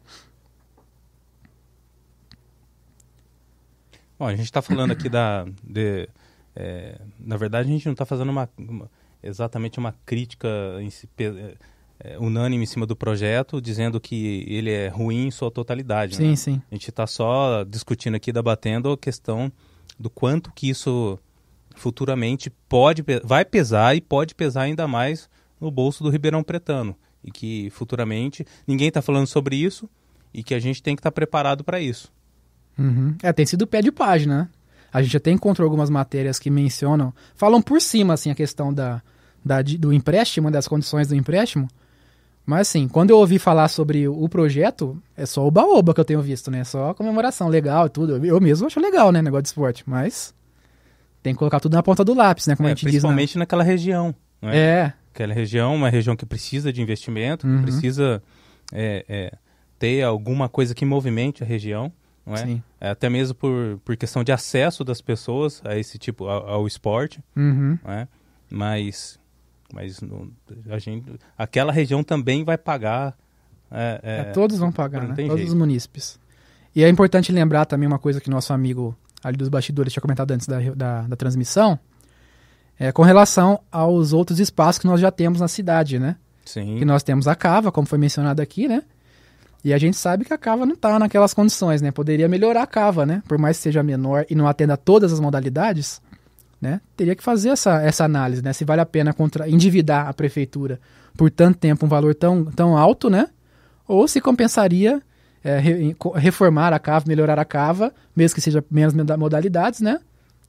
[4.19, 6.09] Bom, a gente está falando aqui da, de,
[6.55, 8.89] é, na verdade, a gente não está fazendo uma, uma-
[9.27, 10.49] exatamente uma crítica
[11.19, 11.55] é,
[12.01, 16.21] é, unânime em cima do projeto, dizendo que ele é ruim em sua totalidade.
[16.21, 16.29] né?
[16.29, 16.63] Sim, sim.
[16.71, 19.51] A gente está só discutindo aqui, debatendo a questão
[19.99, 21.19] do quanto que isso
[21.75, 25.29] futuramente pode, vai pesar e pode pesar ainda mais
[25.61, 26.97] no bolso do Ribeirão Pretano.
[27.25, 29.89] E que futuramente ninguém está falando sobre isso
[30.33, 32.13] e que a gente tem que estar preparado para isso.
[32.79, 33.17] Uhum.
[33.23, 34.49] É, tem sido pé de página, né?
[34.93, 39.03] A gente até encontrou algumas matérias que mencionam, falam por cima, assim, a questão da,
[39.47, 41.69] da- do empréstimo, das condições do empréstimo.
[42.45, 46.05] Mas, assim, quando eu ouvi falar sobre o projeto, é só o baoba que eu
[46.05, 46.63] tenho visto, né?
[46.65, 48.25] Só comemoração legal e tudo.
[48.25, 49.21] Eu mesmo acho legal, né?
[49.21, 49.83] Negócio de esporte.
[49.87, 50.33] Mas
[51.23, 52.55] tem que colocar tudo na ponta do lápis, né?
[52.55, 52.91] Como É, a gente diz.
[52.93, 54.15] principalmente naquela região.
[54.43, 54.57] É?
[54.59, 57.63] É, Aquela região, uma região que precisa de investimento, que Uhum.
[57.63, 58.23] precisa
[58.73, 59.33] é, é,
[59.79, 61.91] ter alguma coisa que movimente a região.
[62.25, 62.39] Não é?
[62.39, 62.63] sim.
[62.81, 66.67] É, até mesmo por, por questão de acesso das pessoas a esse tipo, ao, ao
[66.67, 67.77] esporte, Uhum.
[67.87, 68.07] é?
[68.51, 69.19] Mas,
[69.73, 70.29] mas não-
[70.71, 73.17] a gente, aquela região também vai pagar.
[73.71, 75.15] é, é, É, todos vão pagar, né?
[75.17, 75.49] Todos jeito.
[75.49, 76.19] os munícipes.
[76.75, 80.31] E é importante lembrar também uma coisa que nosso amigo ali dos bastidores tinha comentado
[80.31, 81.77] antes da, da, da transmissão,
[82.79, 86.17] é com relação aos outros espaços que nós já temos na cidade, né?
[86.45, 88.83] sim, Que nós temos a Cava, como foi mencionado aqui, né?
[89.65, 91.91] E a gente sabe que a Cava não está naquelas condições, né?
[91.91, 93.21] Poderia melhorar a Cava, né?
[93.27, 96.01] Por mais que seja menor e não atenda a todas as modalidades,
[96.61, 96.81] né?
[96.97, 98.53] Teria que fazer essa, essa análise, né?
[98.53, 100.81] Se vale a pena contra, endividar a prefeitura
[101.17, 103.29] por tanto tempo um valor tão, tão alto, né?
[103.89, 105.01] Ou se compensaria
[105.45, 109.99] é, re- reformar a Cava, melhorar a Cava, mesmo que seja menos moda- modalidades, né?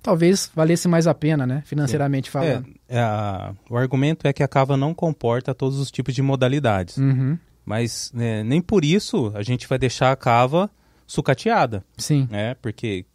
[0.01, 1.61] Talvez valesse mais a pena, né?
[1.65, 2.65] Financeiramente É, falando.
[2.87, 6.97] é a- o argumento é que a cava não comporta todos os tipos de modalidades.
[6.97, 7.37] Uhum.
[7.65, 10.69] Mas né, nem por isso a gente vai deixar a cava
[11.07, 11.83] sucateada.
[11.97, 12.27] Sim.
[12.29, 12.53] né?
[12.61, 13.05] Porque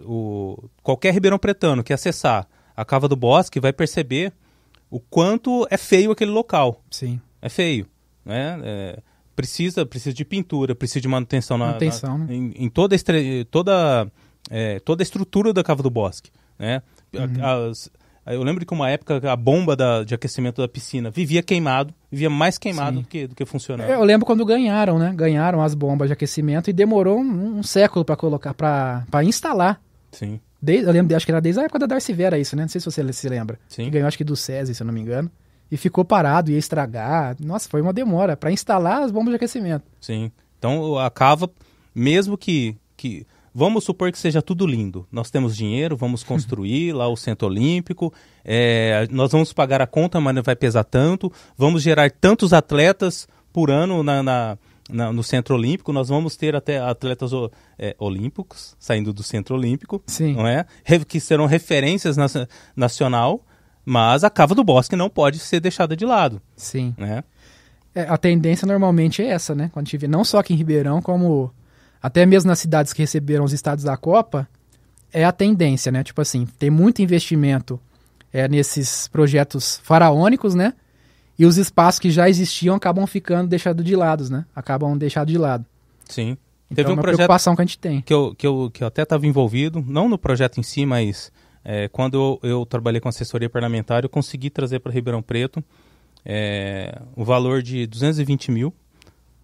[0.00, 4.32] o, qualquer ribeirão pretano que acessar a cava do bosque vai perceber
[4.90, 6.82] o quanto é feio aquele local.
[6.90, 7.20] Sim.
[7.42, 7.86] É feio,
[8.24, 8.58] né?
[8.64, 8.98] É,
[9.36, 12.34] precisa, precisa de pintura, precisa de manutenção, na- Manutenção, na- né?
[12.34, 14.10] em, em toda, a estre- toda,
[14.50, 16.82] é, toda a estrutura da cava do bosque, né?
[17.12, 17.68] Uhum.
[17.70, 17.90] As-
[18.34, 22.28] eu lembro que uma época a bomba da- de aquecimento da piscina vivia queimado, vivia
[22.30, 23.02] mais queimado Sim.
[23.02, 23.88] do que, do que funcionando.
[23.88, 25.12] Eu lembro quando ganharam, né?
[25.14, 29.80] Ganharam as bombas de aquecimento e demorou um, um século para colocar, para instalar.
[30.12, 32.62] Sim, Desde, eu lembro, acho que era desde a época da Darcy Vera isso, né?
[32.62, 33.58] Não sei se você se lembra.
[33.68, 33.88] sim.
[33.90, 35.30] Ganhou acho que do SESI, se eu não me engano.
[35.70, 37.36] E ficou parado, ia estragar.
[37.38, 39.84] Nossa, foi uma demora para instalar as bombas de aquecimento.
[40.00, 40.32] Sim.
[40.58, 41.48] Então a cava,
[41.94, 43.24] mesmo que, que.
[43.58, 45.04] Vamos supor que seja tudo lindo.
[45.10, 48.12] Nós temos dinheiro, vamos construir lá o Centro Olímpico,
[48.44, 51.32] é, nós vamos pagar a conta, mas não vai pesar tanto.
[51.56, 55.92] Vamos gerar tantos atletas por ano na, na- na- no Centro Olímpico.
[55.92, 57.30] Nós vamos ter até atletas
[57.76, 60.34] é, olímpicos saindo do Centro Olímpico, Sim.
[60.34, 60.64] não é?
[61.08, 62.26] Que serão referências na,
[62.76, 63.44] nacional,
[63.84, 66.94] mas a cava do bosque não pode ser deixada de lado, Sim.
[66.96, 67.24] né?
[67.94, 69.68] É, a tendência normalmente é essa, né?
[69.72, 71.50] Quando a gente vê, não só aqui em Ribeirão, como
[72.02, 74.48] até mesmo nas cidades que receberam os estados da Copa,
[75.12, 76.02] é a tendência, né?
[76.04, 77.80] Tipo assim, tem muito investimento
[78.32, 80.74] é, nesses projetos faraônicos, né?
[81.38, 84.44] E os espaços que já existiam acabam ficando deixados de lado, né?
[84.54, 85.64] Acabam deixados de lado.
[86.08, 86.36] Sim.
[86.70, 88.00] Então Teve é um uma projeto preocupação que a gente tem.
[88.02, 91.32] que eu, que eu, que eu até estava envolvido, não no projeto em si, mas
[91.64, 95.64] é, quando eu, eu trabalhei com assessoria parlamentar, eu consegui trazer para Ribeirão Preto
[96.24, 98.74] é, o valor de 220 mil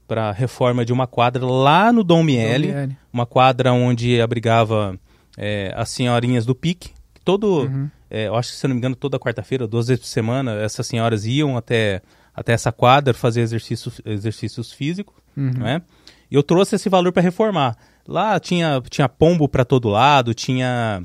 [0.06, 2.96] para a reforma de uma quadra lá no Dom Miele, Então, Miele.
[3.12, 4.98] uma quadra onde abrigava
[5.36, 6.90] é, as senhorinhas do pique.
[7.24, 7.90] Todo, Uhum.
[8.10, 10.86] é, eu acho que se não me engano, toda quarta-feira, duas vezes por semana, essas
[10.86, 12.02] senhoras iam até,
[12.34, 15.50] até essa quadra fazer exercícios, exercícios físicos Uhum.
[15.58, 15.82] não é?
[16.30, 17.76] E eu trouxe esse valor para reformar.
[18.06, 21.02] Lá tinha, tinha pombo para todo lado, tinha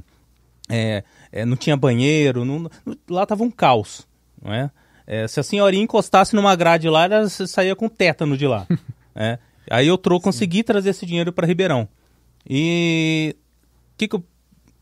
[0.70, 4.06] é, é, não tinha banheiro, não- não- lá tava um caos,
[4.42, 4.70] não é?
[5.12, 8.68] É, se a senhorinha encostasse numa grade lá, ela sa- saía com tétano de lá.
[9.16, 9.40] é.
[9.68, 11.90] Aí eu trou, consegui trazer esse dinheiro para Ribeirão.
[12.48, 14.24] E o que, que eu,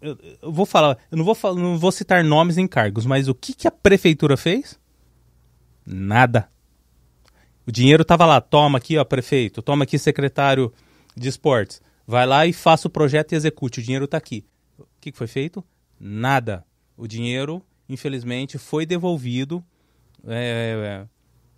[0.02, 0.98] eu, eu vou falar?
[1.10, 4.36] Eu não vou, não vou citar nomes nem cargos, mas o que, que a prefeitura
[4.36, 4.78] fez?
[5.86, 6.50] Nada.
[7.66, 10.74] O dinheiro estava lá, toma aqui, ó, prefeito, toma aqui, secretário
[11.16, 11.82] de esportes.
[12.06, 13.80] Vai lá e faça o projeto e execute.
[13.80, 14.46] O dinheiro está aqui.
[14.78, 15.63] O que, que foi feito?
[15.98, 16.66] Nada.
[16.98, 19.63] O dinheiro, infelizmente, foi devolvido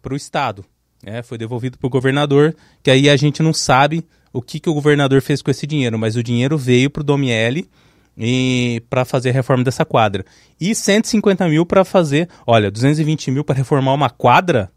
[0.02, 0.64] para o Estado.
[1.04, 1.22] né?
[1.24, 4.74] foi devolvido para o governador, que aí a gente não sabe o que, que o
[4.74, 7.70] governador fez com esse dinheiro, mas o dinheiro veio para o Domiele
[8.18, 10.24] e para fazer a reforma dessa quadra.
[10.60, 14.70] E 150 mil para fazer, olha, 220 mil para reformar uma quadra,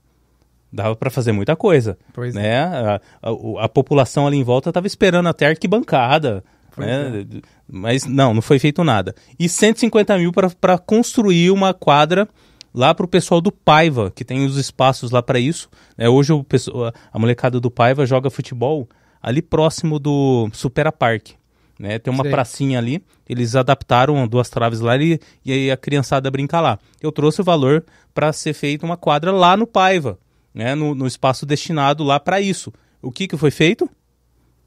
[0.72, 2.40] dava para fazer muita coisa Pois é.
[2.40, 2.58] né?
[2.62, 6.42] A, a- o- a população ali em volta estava esperando até arquibancada,
[6.78, 7.26] né?
[7.70, 9.14] Mas não, não foi feito nada.
[9.38, 12.26] E 150 mil para construir uma quadra
[12.74, 15.68] lá para o pessoal do Paiva, que tem os espaços lá para isso.
[15.96, 16.08] né?
[16.08, 18.88] hoje o pessoa- a molecada do Paiva joga futebol
[19.20, 21.30] ali próximo do Supera Park.
[21.78, 21.98] Né?
[21.98, 22.30] Tem uma Sei.
[22.30, 26.78] pracinha ali, eles adaptaram duas traves lá e, e aí a criançada brinca lá.
[27.00, 30.18] Eu trouxe o valor para ser feita uma quadra lá no Paiva,
[30.54, 30.74] né?
[30.74, 32.72] no, no espaço destinado lá para isso.
[33.00, 33.90] O que, que foi feito?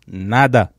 [0.07, 0.69] Nada.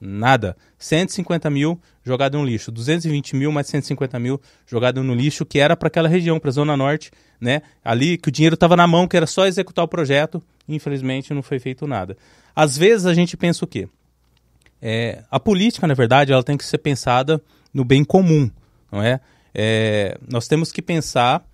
[0.00, 0.56] Nada.
[0.78, 2.70] 150 mil jogado no lixo.
[2.70, 6.52] 220 mil mais 150 mil jogado no lixo, que era para aquela região, para a
[6.52, 7.62] Zona Norte, né?
[7.84, 10.42] Ali que o dinheiro estava na mão, que era só executar o projeto.
[10.68, 12.16] Infelizmente não foi feito nada.
[12.54, 13.88] Às vezes a gente pensa o quê?
[14.80, 18.50] É, a política, na verdade, ela tem que ser pensada no bem comum,
[18.92, 19.20] não é?
[19.54, 21.46] É, nós temos que pensar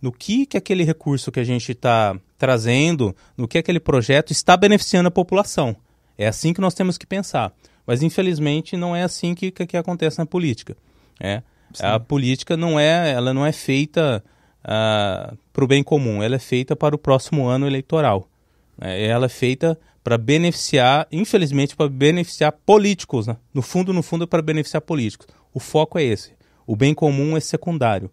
[0.00, 4.56] no que, que aquele recurso que a gente está trazendo, no que aquele projeto está
[4.56, 5.76] beneficiando a população.
[6.16, 7.52] É assim que nós temos que pensar.
[7.86, 10.76] Mas, infelizmente, não é assim que, que, que acontece na política.
[11.18, 11.42] É.
[11.80, 14.24] A política não é, ela não é feita
[14.62, 18.28] para o bem comum, ela é feita para o próximo ano eleitoral.
[18.76, 19.02] né?
[19.02, 23.26] Ela é feita para beneficiar, infelizmente, para beneficiar políticos.
[23.26, 23.36] né?
[23.52, 25.26] No fundo, no fundo, é para beneficiar políticos.
[25.52, 26.32] O foco é esse.
[26.66, 28.10] O bem comum é secundário.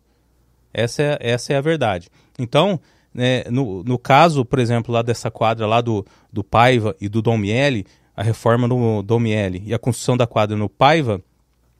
[0.74, 2.10] Essa é, essa é a verdade.
[2.38, 2.80] Então,
[3.14, 7.22] né, no, no caso, por exemplo, lá dessa quadra lá do, do Paiva e do
[7.22, 7.86] Dom Miele,
[8.18, 11.22] a reforma no Dom Miele e a construção da quadra no Paiva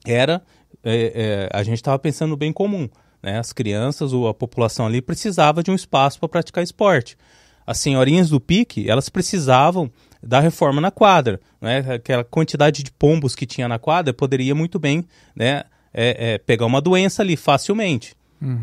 [0.06, 0.40] era
[0.84, 2.88] é, é, a gente estava pensando no bem comum.
[3.20, 3.36] Né?
[3.36, 7.18] As crianças, ou a população ali precisava de um espaço para praticar esporte.
[7.66, 9.90] As senhorinhas do pique, elas precisavam
[10.22, 11.40] da reforma na quadra.
[11.60, 11.78] Né?
[11.94, 16.66] Aquela quantidade de pombos que tinha na quadra poderia muito bem né, é, é, pegar
[16.66, 18.14] uma doença ali facilmente.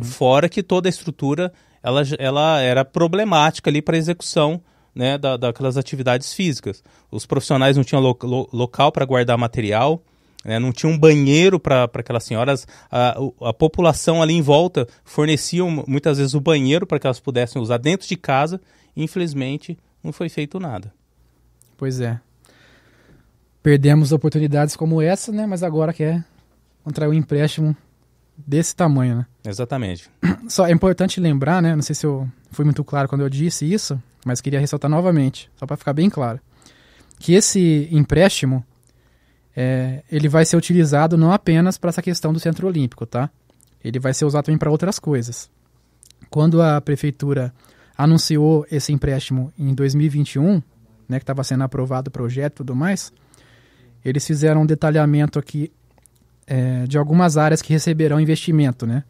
[0.02, 1.52] Fora que toda a estrutura
[1.84, 4.62] ela, ela era problemática ali para execução
[4.96, 6.82] né, da, daquelas atividades físicas.
[7.12, 10.02] Os profissionais não tinham lo, lo, local para guardar material,
[10.44, 12.66] né, não tinha um banheiro para aquelas senhoras.
[12.90, 17.62] A, a, população ali em volta fornecia muitas vezes o banheiro para que elas pudessem
[17.62, 18.62] usar dentro de casa.
[18.96, 20.94] Infelizmente, não foi feito nada.
[21.76, 22.20] Pois é.
[23.62, 25.46] Perdemos oportunidades como essa, né?
[25.46, 26.24] Mas agora quer
[26.84, 27.76] contrair um empréstimo
[28.38, 29.26] desse tamanho, né?
[29.46, 30.10] Exatamente.
[30.48, 31.76] Só é importante lembrar, né?
[31.76, 35.50] Não sei se eu fui muito claro quando eu disse isso, mas queria ressaltar novamente,
[35.56, 36.42] só para ficar bem claro,
[37.20, 38.66] que esse empréstimo
[39.56, 43.30] é, ele vai ser utilizado não apenas para essa questão do Centro Olímpico, tá?
[43.84, 45.50] Ele vai ser usado também para outras coisas.
[46.30, 47.54] Quando a prefeitura
[47.96, 50.62] anunciou esse empréstimo em 2021,
[51.08, 53.14] né, que estava sendo aprovado o projeto e tudo mais,
[54.04, 55.72] eles fizeram um detalhamento aqui
[56.48, 59.04] é, de algumas áreas que receberão investimento, né?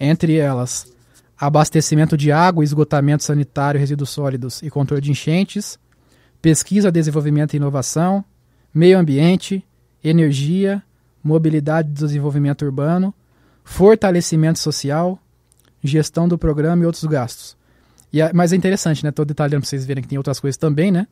[0.00, 0.90] Entre elas,
[1.38, 5.78] abastecimento de água, esgotamento sanitário, resíduos sólidos e controle de enchentes,
[6.40, 8.24] pesquisa, desenvolvimento e inovação,
[8.72, 9.64] meio ambiente,
[10.02, 10.82] energia,
[11.22, 13.12] mobilidade e desenvolvimento urbano,
[13.64, 15.18] fortalecimento social,
[15.82, 17.56] gestão do programa e outros gastos.
[18.12, 19.10] E, mas é interessante, né?
[19.10, 21.06] Estou detalhando para vocês verem que tem outras coisas também, né?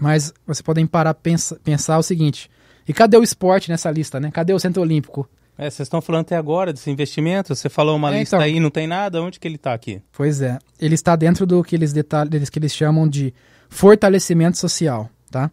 [0.00, 2.50] Mas vocês podem parar pensa, pensar o seguinte:
[2.88, 4.30] e cadê o esporte nessa lista, né?
[4.30, 5.28] Cadê o Centro Olímpico?
[5.56, 8.44] É, vocês estão falando até agora desse investimento, você falou uma É, lista então.
[8.44, 10.02] aí, não tem nada, onde que ele está aqui?
[10.12, 13.32] Pois é, ele está dentro do que eles, detalhes, que eles chamam de
[13.68, 15.50] fortalecimento social, tá?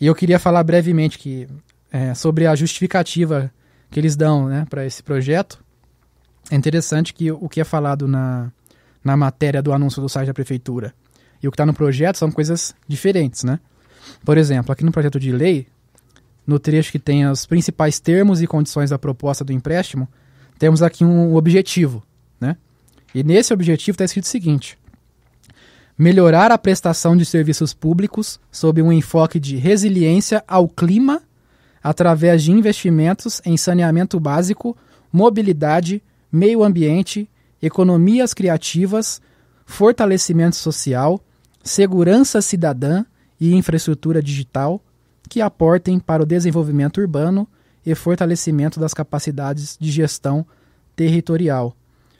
[0.00, 1.48] E eu queria falar brevemente que,
[1.90, 3.50] é, sobre a justificativa
[3.90, 5.58] que eles dão né, para esse projeto.
[6.50, 8.52] É interessante que o que é falado na,
[9.02, 10.94] na matéria do anúncio do site da prefeitura
[11.42, 13.58] e o que está no projeto são coisas diferentes, né?
[14.24, 15.66] Por exemplo, aqui no projeto de lei,
[16.46, 20.08] no trecho que tem os principais termos e condições da proposta do empréstimo,
[20.58, 22.02] temos aqui um objetivo,
[22.40, 22.56] né?
[23.14, 24.78] E nesse objetivo está escrito o seguinte:
[25.98, 31.22] melhorar a prestação de serviços públicos sob um enfoque de resiliência ao clima
[31.82, 34.76] através de investimentos em saneamento básico,
[35.12, 37.30] mobilidade, meio ambiente,
[37.62, 39.20] economias criativas,
[39.64, 41.20] fortalecimento social,
[41.62, 43.04] segurança cidadã
[43.40, 44.82] e infraestrutura digital
[45.28, 47.46] que aportem para o desenvolvimento urbano
[47.84, 50.44] e fortalecimento das capacidades de gestão
[50.94, 51.74] territorial.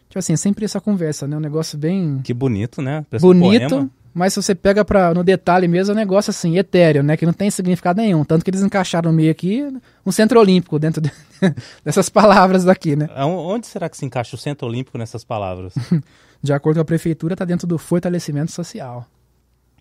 [0.09, 1.37] Tipo assim, é sempre essa conversa, né?
[1.37, 3.05] Um negócio bem Que bonito, né?
[3.11, 7.03] Parece bonito, mas se você pega pra, no detalhe mesmo, é um negócio assim, etéreo,
[7.03, 7.17] né?
[7.17, 8.25] Que não tem significado nenhum.
[8.25, 9.63] Tanto que eles encaixaram no meio aqui
[10.07, 11.13] um centro olímpico dentro de-
[11.85, 13.09] dessas palavras daqui, né?
[13.15, 15.75] Aon- Onde será que se encaixa o Centro Olímpico nessas palavras?
[16.43, 19.07] De acordo com a prefeitura, está dentro do fortalecimento social.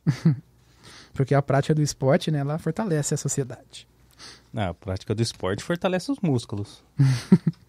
[1.16, 3.88] Porque a prática do esporte, né, ela fortalece a sociedade.
[4.54, 6.84] Ah, a prática do esporte fortalece os músculos.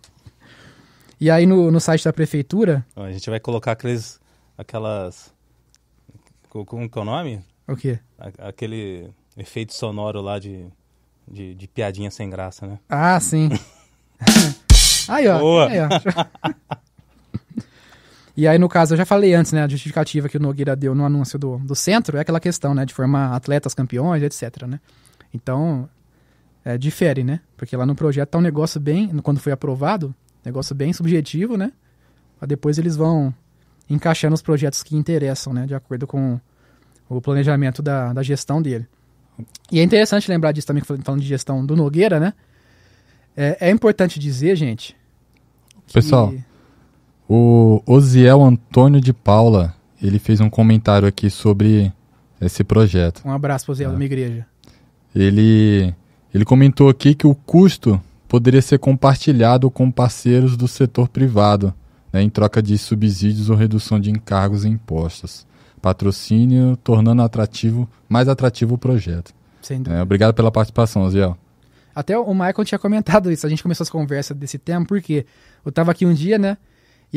[1.18, 4.20] E aí no, no site da prefeitura, A gente vai colocar aqueles,
[4.59, 5.32] aquelas...
[6.50, 7.42] co- Como que é o nome?
[7.66, 7.98] o quê?
[8.18, 10.66] A- Aquele efeito sonoro lá de,
[11.26, 12.78] de, de piadinha sem graça, né?
[12.87, 13.48] Ah, sim.
[15.09, 15.38] aí, ó.
[15.38, 15.68] Boa.
[15.70, 15.88] Aí, ó.
[18.37, 19.62] E aí, no caso, eu já falei antes, né?
[19.62, 22.85] A justificativa que o Nogueira deu no anúncio do, do centro é aquela questão, né?
[22.85, 24.79] De formar atletas campeões, etc, né?
[25.33, 25.88] Então,
[26.64, 27.40] é, difere, né?
[27.57, 31.72] Porque lá no projeto tá um negócio bem, quando foi aprovado, negócio bem subjetivo, né?
[32.38, 33.35] Mas depois eles vão
[33.88, 35.64] encaixando os projetos que interessam, né?
[35.64, 36.38] De acordo com
[37.09, 38.87] o planejamento da, da gestão dele.
[39.72, 42.35] E é interessante lembrar disso também, falando de gestão do Nogueira, né?
[43.37, 44.94] É, é importante dizer, gente.
[45.87, 46.35] que- Pessoal,
[47.29, 51.93] O Osiel Antônio de Paula, ele fez um comentário aqui sobre
[52.41, 53.23] esse projeto.
[53.25, 54.47] Um abraço pro Zé da minha igreja.
[55.15, 55.93] Ele,
[56.33, 61.75] ele comentou aqui que o custo poderia ser compartilhado com parceiros do setor privado,
[62.12, 65.47] né, em troca de subsídios ou redução de encargos e impostos.
[65.81, 69.33] Patrocínio, tornando atrativo, mais atrativo o projeto.
[69.62, 69.99] Sem dúvida.
[69.99, 71.37] É, obrigado pela participação, Osiel.
[71.95, 73.47] Até o Michael tinha comentado isso.
[73.47, 75.25] A gente começou as conversas desse tema, porque
[75.65, 76.59] eu tava aqui um dia, né?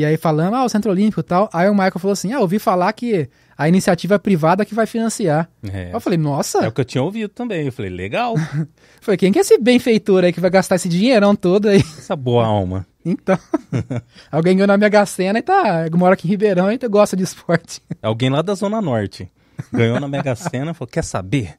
[0.00, 1.50] E aí falando, ah, o Centro Olímpico e tal.
[1.52, 5.46] Aí o Michael falou assim: ah, ouvi falar que a iniciativa privada que vai financiar.
[5.70, 6.64] É, Eu falei, nossa.
[6.64, 7.66] é o que eu tinha ouvido também.
[7.66, 8.34] Eu falei, legal,
[9.02, 11.80] falei, quem que é esse benfeitor aí que vai gastar esse dinheirão todo aí?
[11.98, 12.86] essa boa alma.
[13.04, 13.38] Então,
[14.32, 17.82] alguém ganhou na Mega Sena e tá, mora aqui em Ribeirão e gosta de esporte.
[18.02, 19.30] Alguém lá da Zona Norte
[19.70, 21.56] ganhou na Mega Sena e falou: quer saber?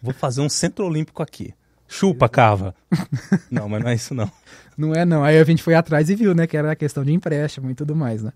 [0.00, 1.52] Vou fazer um centro olímpico aqui.
[1.88, 2.74] Chupa, cava.
[3.50, 4.30] Não, mas não é isso não.
[4.76, 5.22] Não é não.
[5.22, 7.74] Aí a gente foi atrás e viu, né, que era a questão de empréstimo e
[7.74, 8.32] tudo mais, né?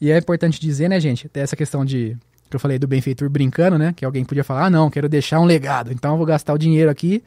[0.00, 2.16] E é importante dizer, né, gente, até essa questão de
[2.48, 5.40] que eu falei do benfeitor brincando, né, que alguém podia falar: "Ah, não, quero deixar
[5.40, 7.22] um legado, então eu vou gastar o dinheiro aqui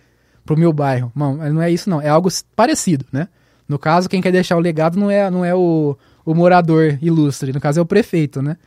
[0.46, 1.12] pro meu bairro".
[1.16, 3.28] Não, não é isso não, é algo parecido, né?
[3.68, 7.52] No caso, quem quer deixar o legado não é não é o, o morador ilustre,
[7.52, 8.58] no caso é o prefeito, né?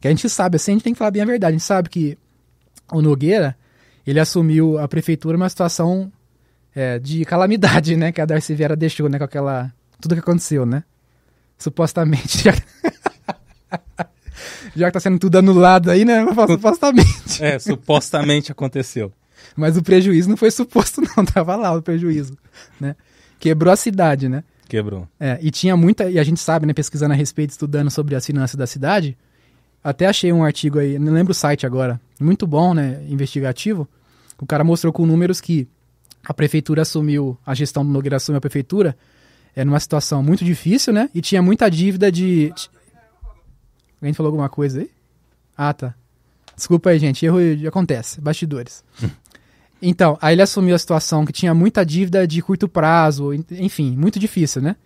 [0.00, 1.66] Que a gente sabe, assim, a gente tem que falar bem a verdade, a gente
[1.66, 2.18] sabe que
[2.92, 3.56] o Nogueira,
[4.06, 6.10] ele assumiu a prefeitura numa situação
[6.74, 8.12] é, de calamidade, né?
[8.12, 9.18] Que a Darcy Vera deixou, né?
[9.18, 9.72] Com aquela.
[10.00, 10.84] Tudo que aconteceu, né?
[11.58, 12.44] Supostamente.
[12.44, 12.54] Já,
[14.76, 16.24] já que tá sendo tudo anulado aí, né?
[16.46, 17.42] Supostamente.
[17.42, 19.12] É, supostamente aconteceu.
[19.56, 21.24] Mas o prejuízo não foi suposto, não.
[21.26, 22.36] Tava lá o prejuízo,
[22.80, 22.96] né?
[23.38, 24.44] Quebrou a cidade, né?
[24.68, 25.06] Quebrou.
[25.20, 28.24] É, e tinha muita, e a gente sabe, né, pesquisando a respeito, estudando sobre as
[28.24, 29.16] finanças da cidade,
[29.84, 33.86] até achei um artigo aí, não lembro o site agora, muito bom, né, investigativo.
[34.40, 35.68] O cara mostrou com números que
[36.24, 38.96] a prefeitura assumiu, a gestão do Nogueira assumiu a prefeitura,
[39.54, 42.52] é numa situação muito difícil, né, e tinha muita dívida de...
[44.00, 44.90] Alguém falou alguma coisa aí?
[45.56, 45.94] Ah, tá.
[46.56, 48.84] Desculpa aí, gente, erro acontece, bastidores.
[49.84, 53.96] Então, aí ele assumiu a situação que tinha muita dívida de curto prazo, en- enfim,
[53.96, 54.76] muito difícil, né?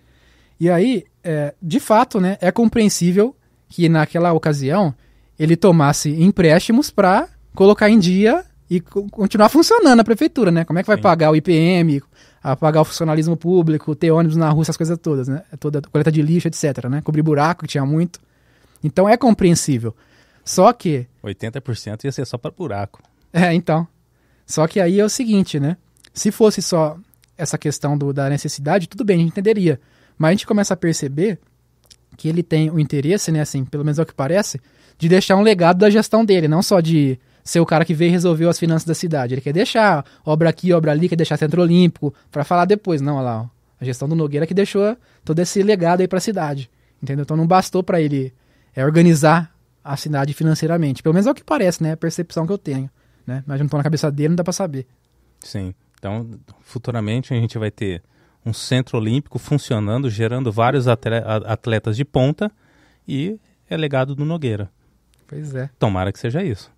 [0.59, 3.37] E aí, é, de fato, né, é compreensível
[3.69, 4.95] que naquela ocasião
[5.39, 10.65] ele tomasse empréstimos para colocar em dia e co- continuar funcionando a prefeitura, né?
[10.65, 11.03] Como é que vai Sim.
[11.03, 12.03] pagar o IPM,
[12.61, 15.43] pagar o funcionalismo público, ter ônibus na rua, essas coisas todas, né?
[15.61, 17.01] Toda a coleta de lixo, etc, né?
[17.03, 18.21] Cobrir buraco, que tinha muito.
[18.83, 19.95] Então é compreensível.
[20.45, 23.03] Só que 80% ia ser só para buraco.
[23.33, 23.87] é, então.
[24.47, 25.77] Só que aí é o seguinte, né?
[26.15, 26.97] Se fosse só
[27.37, 29.81] essa questão do, da necessidade, tudo bem, a gente entenderia.
[30.17, 31.39] Mas a gente começa a perceber
[32.17, 34.59] que ele tem o interesse, né, assim, pelo menos é o que parece,
[34.97, 38.09] de deixar um legado da gestão dele, não só de ser o cara que veio
[38.09, 39.33] e resolveu as finanças da cidade.
[39.33, 43.01] Ele quer deixar obra aqui, obra ali, quer deixar centro olímpico, para falar depois.
[43.01, 43.47] Não, olha lá, ó,
[43.81, 46.69] a gestão do Nogueira que deixou todo esse legado aí para a cidade.
[47.01, 47.23] Entendeu?
[47.23, 48.35] Então não bastou para ele
[48.75, 49.55] é, organizar
[49.85, 51.03] a cidade financeiramente.
[51.03, 51.93] Pelo menos é o que parece, né?
[51.93, 52.91] A percepção que eu tenho.
[53.25, 53.45] Né?
[53.47, 54.87] Mas não tô na cabeça dele, não dá para saber.
[55.41, 55.73] Sim.
[55.99, 56.29] Então,
[56.61, 58.03] futuramente a gente vai ter
[58.45, 62.51] um centro olímpico funcionando, gerando vários atletas de ponta
[63.07, 64.71] e é legado do Nogueira.
[65.27, 65.71] Pois é.
[65.79, 66.75] Tomara que seja isso.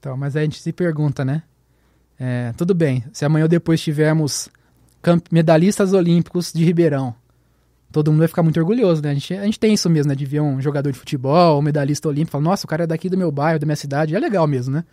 [0.00, 1.42] Então, mas aí a gente se pergunta, né?
[2.18, 4.48] É, tudo bem, se amanhã ou depois tivermos
[5.30, 7.14] medalhistas olímpicos de Ribeirão,
[7.92, 9.10] todo mundo vai ficar muito orgulhoso, né?
[9.10, 10.14] A gente, a gente tem isso mesmo, né?
[10.14, 13.10] De ver um jogador de futebol, um medalhista olímpico, falar, nossa, o cara é daqui
[13.10, 14.84] do meu bairro, da minha cidade, é legal mesmo, né?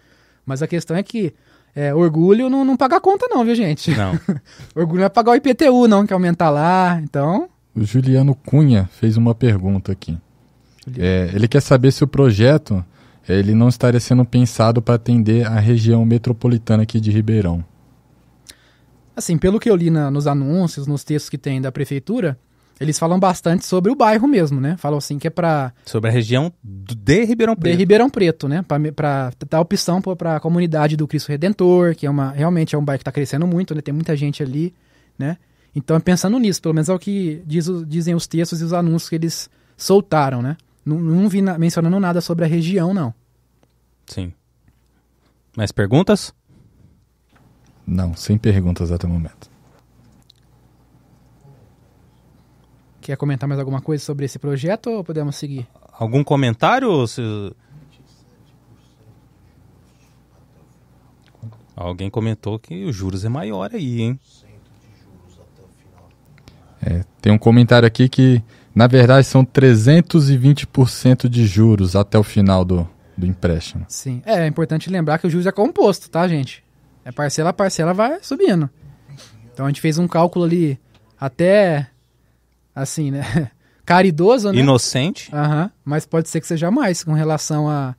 [0.46, 1.34] Mas a questão é que
[1.74, 3.92] é, orgulho não, não paga a conta não, viu, gente?
[3.92, 4.20] Não.
[4.76, 7.48] orgulho não é pagar o IPTU não, que aumentar lá, então...
[7.74, 10.18] O Juliano Cunha fez uma pergunta aqui.
[10.98, 12.84] É, ele quer saber se o projeto é,
[13.28, 17.64] ele não estaria sendo pensado para atender a região metropolitana aqui de Ribeirão.
[19.16, 22.38] Assim, pelo que eu li na- nos anúncios, nos textos que tem da prefeitura,
[22.80, 24.78] eles falam bastante sobre o bairro mesmo, né?
[24.78, 27.78] Falam assim que é pra Sobre a região de Ribeirão de Preto.
[27.78, 28.64] Ribeirão Preto, né?
[28.96, 32.86] Pra dar opção para a comunidade do Cristo Redentor, que é uma realmente é um
[32.86, 33.82] bairro que está crescendo muito, né?
[33.82, 34.72] Tem muita gente ali,
[35.18, 35.38] né?
[35.76, 38.74] Então é pensando nisso, pelo menos é o que diz dizem os textos e os
[38.74, 40.56] anúncios que eles soltaram, né?
[40.88, 43.14] Não, não vi na- mencionando nada sobre a região, não.
[44.06, 44.32] Sim.
[45.56, 46.34] Mais perguntas?
[47.86, 49.50] Não, sem perguntas até o momento.
[53.02, 55.68] Quer comentar mais alguma coisa sobre esse projeto ou podemos seguir?
[55.94, 57.06] Algum comentário?
[57.08, 57.22] Se...
[61.76, 64.20] Alguém comentou que os juros é maior aí, hein?
[66.82, 68.42] É, tem um comentário aqui que,
[68.78, 73.84] na verdade, são 320% de juros até o final do, do empréstimo.
[73.88, 74.22] Sim.
[74.24, 76.64] É, é importante lembrar que o juros é composto, tá, gente?
[77.04, 78.70] É parcela a parcela vai subindo.
[79.52, 80.80] Então a gente fez um cálculo ali
[81.20, 81.88] até
[82.76, 83.50] assim, né?
[83.84, 84.60] Caridoso, né?
[84.60, 85.32] Inocente.
[85.34, 87.96] Aham, mas pode ser que seja mais com relação à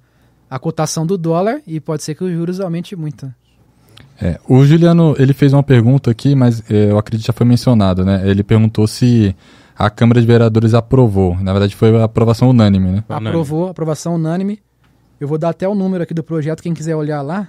[0.48, 3.34] a, a cotação do dólar e pode ser que os juros aumente muito.
[4.22, 7.46] É, o Juliano, ele fez uma pergunta aqui, mas é, eu acredito que já foi
[7.46, 8.22] mencionado, né?
[8.24, 9.34] Ele perguntou se
[9.78, 11.36] a Câmara de Vereadores aprovou.
[11.36, 13.04] Na verdade, foi a aprovação unânime, né?
[13.08, 14.60] Aprovou, aprovação unânime.
[15.20, 17.48] Eu vou dar até o número aqui do projeto, quem quiser olhar lá.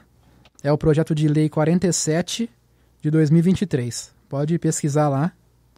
[0.64, 2.48] É o projeto de lei 47
[3.02, 4.14] de 2023.
[4.30, 5.32] Pode pesquisar lá,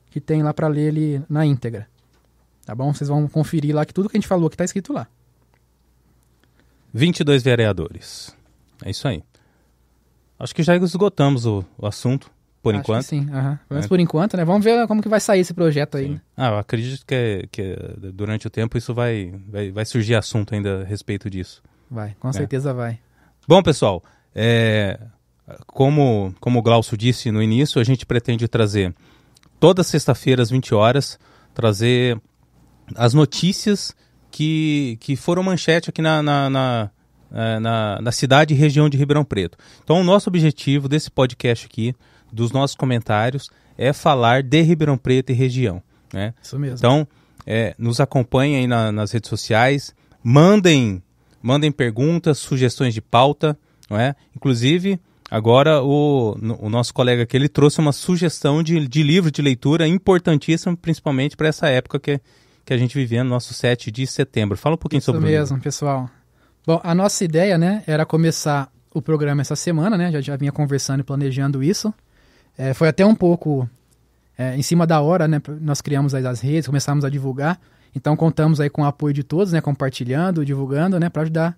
[0.10, 1.88] que tem lá para ler ele na íntegra.
[2.66, 2.94] Tá bom?
[2.94, 5.08] Vocês vão conferir lá que tudo que a gente falou que tá escrito lá.
[6.94, 8.36] 22 vereadores.
[8.84, 9.24] É isso aí.
[10.38, 12.30] Acho que já esgotamos o, o assunto,
[12.62, 13.04] por Acho enquanto.
[13.04, 13.26] Sim.
[13.26, 13.88] Pelo menos É.
[13.88, 14.46] por enquanto, né?
[14.46, 16.10] Vamos ver como que vai sair esse projeto aí.
[16.10, 16.22] Né?
[16.38, 20.16] Ah, eu acredito que, é- que é, durante o tempo isso vai, vai, vai surgir
[20.16, 21.62] assunto ainda a respeito disso.
[21.90, 23.00] Vai, com certeza vai.
[23.48, 24.04] Bom, pessoal,
[24.36, 25.00] é,
[25.68, 28.94] como, como o Glaucio disse no início, a gente pretende trazer
[29.60, 31.20] toda sexta-feira às 20 horas,
[31.54, 32.20] trazer
[32.96, 33.96] as notícias
[34.30, 36.90] que, que foram manchete aqui na, na, na,
[37.34, 39.58] eh, na, na cidade e região de Ribeirão Preto.
[39.84, 41.94] Então, o nosso objetivo desse podcast aqui,
[42.32, 45.82] dos nossos comentários, é falar de Ribeirão Preto e região.
[46.14, 46.34] Né?
[46.42, 46.78] Isso mesmo.
[46.78, 47.08] Então,
[47.46, 51.02] é, nos acompanhem aí na- nas redes sociais, mandem,
[51.42, 53.58] mandem perguntas, sugestões de pauta,
[53.90, 54.16] não é?
[54.36, 59.42] Inclusive, agora o, o nosso colega aqui, ele trouxe uma sugestão de, de livro de
[59.42, 62.20] leitura importantíssimo, principalmente para essa época que,
[62.66, 64.58] que a gente vivia no nosso 7 de setembro.
[64.58, 66.10] Fala um pouquinho Isso sobre o mesmo, pessoal.
[66.66, 70.12] Bom, a nossa ideia, né, era começar o programa essa semana, né?
[70.12, 71.94] Já, já vinha conversando e planejando isso.
[72.58, 73.70] É, foi até um pouco
[74.38, 75.42] é, em cima da hora, né?
[75.60, 77.60] Nós criamos as redes, começamos a divulgar.
[77.96, 79.62] Então contamos aí com o apoio de todos, né?
[79.62, 81.10] Compartilhando, divulgando, né?
[81.10, 81.58] Para ajudar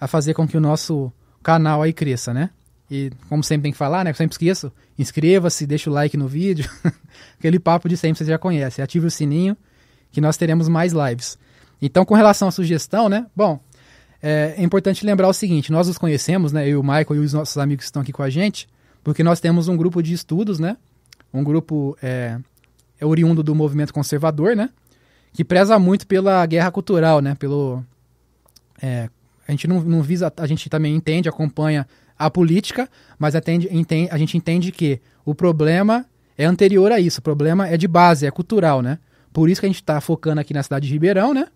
[0.00, 1.12] a fazer com que o nosso
[1.42, 2.50] canal aí cresça, né?
[2.90, 4.10] E como sempre tem que falar, né?
[4.10, 6.68] Eu sempre esqueço, inscreva-se, deixa o like no vídeo.
[7.38, 8.82] Aquele papo de sempre vocês já conhecem.
[8.82, 9.56] Ative o sininho
[10.10, 11.38] que nós teremos mais lives.
[11.80, 13.26] Então, com relação à sugestão, né?
[13.34, 13.58] Bom,
[14.22, 16.68] é, é importante lembrar o seguinte: nós nos conhecemos, né?
[16.68, 18.68] Eu, o Michael e os nossos amigos que estão aqui com a gente,
[19.02, 20.76] porque nós temos um grupo de estudos, né?
[21.32, 22.38] Um grupo é,
[23.00, 24.70] é oriundo do movimento conservador, né?
[25.32, 27.34] Que preza muito pela guerra cultural, né?
[27.34, 27.82] Pelo
[28.80, 29.08] é,
[29.46, 31.86] a gente não, não visa, a gente também entende, acompanha
[32.18, 32.88] a política,
[33.18, 37.68] mas atende, enten- a gente entende que o problema é anterior a isso, o problema
[37.68, 38.98] é de base, é cultural, né?
[39.32, 41.46] Por isso que a gente está focando aqui na cidade de Ribeirão, né?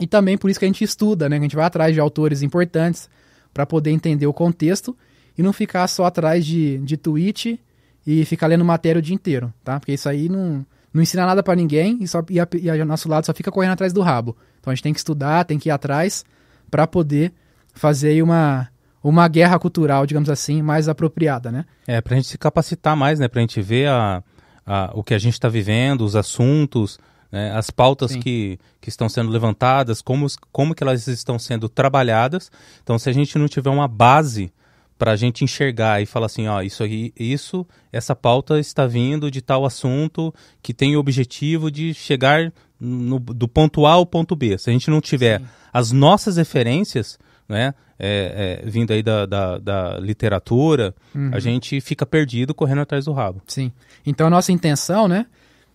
[0.00, 1.38] E também por isso que a gente estuda, né?
[1.38, 3.08] A gente vai atrás de autores importantes
[3.54, 4.96] para poder entender o contexto
[5.36, 7.60] e não ficar só atrás de, de tweet
[8.06, 9.78] e ficar lendo matéria o dia inteiro, tá?
[9.78, 12.84] Porque isso aí não, não ensina nada para ninguém e, só, e, a, e a
[12.84, 14.36] nosso lado só fica correndo atrás do rabo.
[14.60, 16.24] Então a gente tem que estudar, tem que ir atrás
[16.70, 17.32] para poder
[17.74, 18.68] fazer aí uma,
[19.02, 21.64] uma guerra cultural, digamos assim, mais apropriada, né?
[21.86, 23.28] É, para a gente se capacitar mais, né?
[23.28, 24.22] Para a gente ver a,
[24.64, 26.98] a, o que a gente está vivendo, os assuntos,
[27.30, 27.52] né?
[27.52, 28.20] as pautas Sim.
[28.20, 32.50] que, que estão sendo levantadas, como, como que elas estão sendo trabalhadas.
[32.82, 34.52] Então, se a gente não tiver uma base
[34.98, 39.30] para a gente enxergar e falar assim, ó, isso aí, isso, essa pauta está vindo
[39.30, 40.32] de tal assunto
[40.62, 44.56] que tem o objetivo de chegar no- do ponto A ao ponto B.
[44.58, 45.46] Se a gente não tiver Sim.
[45.72, 47.18] as nossas referências,
[47.48, 51.30] né, é, é, vindo aí da, da, da literatura, Uhum.
[51.32, 53.40] a gente fica perdido correndo atrás do rabo.
[53.46, 53.72] Sim.
[54.04, 55.26] Então a nossa intenção, né,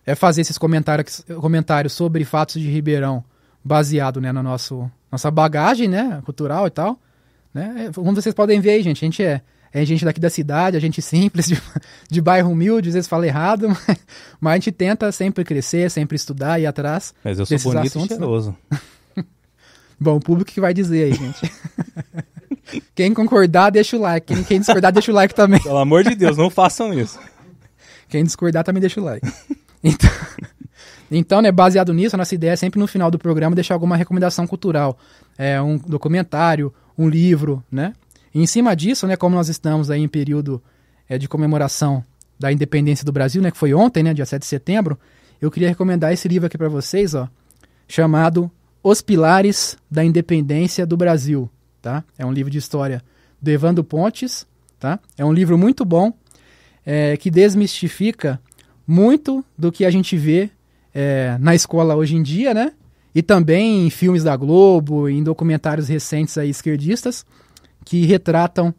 [0.06, 3.24] é fazer esses comentários, comentários sobre fatos de Ribeirão
[3.64, 6.98] baseado, né, na nosso, nossa bagagem, né, cultural e tal,
[7.52, 7.86] né?
[7.88, 9.40] É, Como vocês podem ver aí, gente, a gente é,
[9.72, 11.60] é gente daqui da cidade, a gente simples, de,
[12.10, 13.98] de bairro humilde, às vezes fala errado, mas,
[14.40, 17.14] mas a gente tenta sempre crescer, sempre estudar e ir atrás.
[17.24, 18.56] Mas eu sou bonito assuntos, e cheiroso.
[19.98, 21.52] Bom, o público que vai dizer aí, gente.
[22.94, 24.34] Quem concordar, deixa o like.
[24.34, 25.62] Quem, quem discordar, deixa o like também.
[25.62, 27.20] Pelo amor de Deus, não façam isso.
[28.08, 29.30] Quem discordar também deixa o like.
[29.84, 30.10] Então,
[31.10, 33.96] então, né, baseado nisso, a nossa ideia é sempre no final do programa deixar alguma
[33.96, 34.98] recomendação cultural.
[35.36, 37.92] É, um documentário, um livro, né?
[38.34, 40.62] E em cima disso, né, como nós estamos aí em período
[41.08, 42.04] é, de comemoração
[42.38, 44.98] da independência do Brasil, né, que foi ontem, né, dia 7 de setembro,
[45.40, 47.28] eu queria recomendar esse livro aqui para vocês, ó,
[47.86, 48.50] chamado
[48.82, 52.04] Os Pilares da Independência do Brasil, tá?
[52.16, 53.02] É um livro de história
[53.40, 54.46] do Evandro Pontes,
[54.78, 54.98] tá?
[55.18, 56.12] É um livro muito bom,
[56.86, 58.40] é, que desmistifica
[58.86, 60.50] muito do que a gente vê
[60.94, 62.72] é, na escola hoje em dia, né?
[63.14, 67.26] E também em filmes da Globo, em documentários recentes aí, esquerdistas,
[67.84, 68.74] que retratam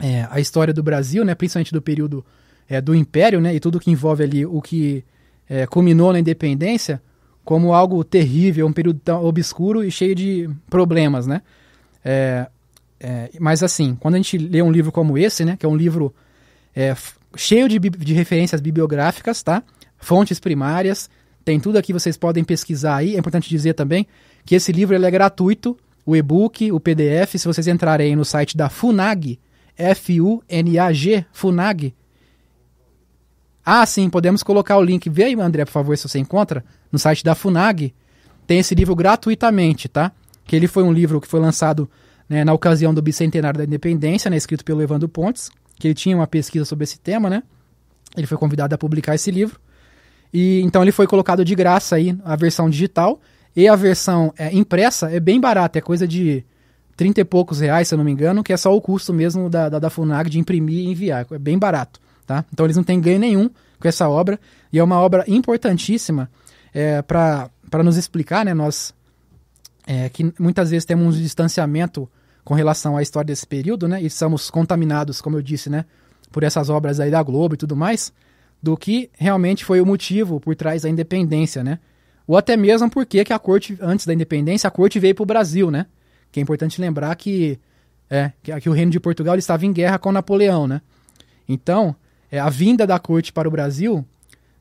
[0.00, 1.34] é, a história do Brasil, né?
[1.34, 2.24] Principalmente do período
[2.68, 3.54] é, do Império, né?
[3.54, 5.04] E tudo que envolve ali o que
[5.48, 7.02] é, culminou na independência,
[7.44, 11.42] como algo terrível, um período tão obscuro e cheio de problemas, né?
[12.04, 12.48] É,
[13.00, 15.76] é, mas assim, quando a gente lê um livro como esse, né, que é um
[15.76, 16.14] livro
[16.76, 16.94] é,
[17.34, 19.62] cheio de, de, referências bibliográficas, tá?
[19.98, 21.08] Fontes primárias,
[21.44, 23.16] tem tudo aqui, vocês podem pesquisar aí.
[23.16, 24.06] É importante dizer também
[24.44, 28.56] que esse livro ele é gratuito, o e-book, o PDF, se vocês entrarem no site
[28.56, 29.38] da FUNAG,
[29.76, 31.94] F-U-N-A-G, FUNAG.
[33.64, 35.08] Ah, sim, podemos colocar o link.
[35.08, 37.94] Vê aí, André, por favor, se você encontra, no site da FUNAG.
[38.46, 40.12] Tem esse livro gratuitamente, tá?
[40.44, 41.88] Que ele foi um livro que foi lançado
[42.28, 46.16] né, na ocasião do bicentenário da independência, né, escrito pelo Evandro Pontes, que ele tinha
[46.16, 47.42] uma pesquisa sobre esse tema, né?
[48.16, 49.60] Ele foi convidado a publicar esse livro.
[50.32, 53.20] E então ele foi colocado de graça aí a versão digital
[53.54, 56.44] e a versão é, impressa é bem barata, é coisa de
[56.96, 59.48] 30 e poucos reais, se eu não me engano, que é só o custo mesmo
[59.48, 61.26] da, da, da FUNAG de imprimir e enviar.
[61.30, 62.44] É bem barato, tá?
[62.52, 63.50] Então eles não têm ganho nenhum
[63.80, 64.38] com essa obra
[64.72, 66.30] e é uma obra importantíssima
[66.74, 67.50] é, para
[67.82, 68.54] nos explicar, né?
[68.54, 68.94] Nós
[69.86, 72.08] é, que muitas vezes temos um distanciamento
[72.44, 74.00] com relação à história desse período, né?
[74.02, 75.84] E somos contaminados, como eu disse, né?
[76.30, 78.12] Por essas obras aí da Globo e tudo mais,
[78.62, 81.78] do que realmente foi o motivo por trás da independência, né?
[82.26, 85.26] Ou até mesmo porque que a corte, antes da independência, a corte veio para o
[85.26, 85.86] Brasil, né?
[86.30, 87.58] Que é importante lembrar que,
[88.08, 90.80] é, que, que o reino de Portugal estava em guerra com Napoleão, né?
[91.48, 91.96] Então,
[92.30, 94.04] é, a vinda da corte para o Brasil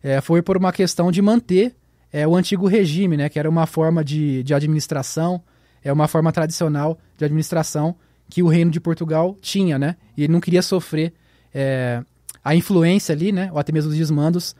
[0.01, 1.75] é, foi por uma questão de manter
[2.11, 3.29] é, o antigo regime, né?
[3.29, 5.41] Que era uma forma de, de administração,
[5.83, 7.95] é uma forma tradicional de administração
[8.29, 9.95] que o reino de Portugal tinha, né?
[10.15, 11.13] E ele não queria sofrer
[11.53, 12.03] é,
[12.43, 13.49] a influência ali, né?
[13.51, 14.55] Ou até mesmo os desmandos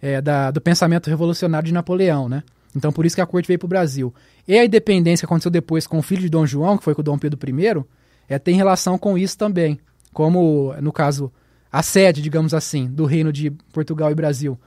[0.00, 2.42] é, da, do pensamento revolucionário de Napoleão, né?
[2.76, 4.14] Então por isso que a corte veio para o Brasil.
[4.46, 7.00] E a independência que aconteceu depois com o filho de Dom João, que foi com
[7.00, 7.84] o Dom Pedro I,
[8.28, 9.78] é, tem relação com isso também.
[10.12, 11.32] Como, no caso,
[11.70, 14.58] a sede, digamos assim, do reino de Portugal e Brasil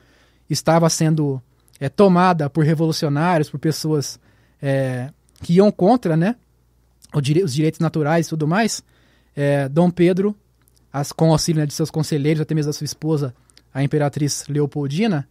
[0.50, 1.42] estava sendo
[1.80, 4.20] é, tomada por revolucionários, por pessoas
[4.62, 5.10] é,
[5.42, 6.36] que iam contra né,
[7.14, 8.84] os direitos naturais e tudo mais,
[9.36, 10.36] é, Dom Pedro,
[11.00, 13.34] as, com auxílio né, de seus conselheiros, até mesmo da sua esposa,
[13.74, 15.28] a imperatriz Leopoldina,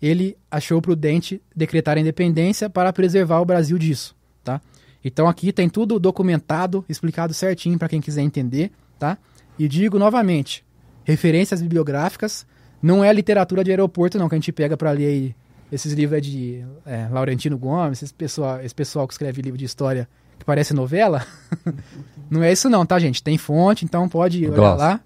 [0.00, 4.60] ele achou prudente decretar a independência para preservar o Brasil disso, tá?
[5.04, 9.18] Então aqui tem tudo documentado, explicado certinho para quem quiser entender, tá?
[9.58, 10.64] E digo novamente,
[11.04, 12.46] referências bibliográficas,
[12.82, 15.34] não é literatura de aeroporto não que a gente pega para ler aí
[15.70, 19.64] esses livros é de é, Laurentino Gomes, esse pessoal, esse pessoal que escreve livro de
[19.64, 20.08] história
[20.40, 21.24] que parece novela.
[22.28, 23.22] não é isso não, tá, gente?
[23.22, 25.00] Tem fonte, então pode olhar lá.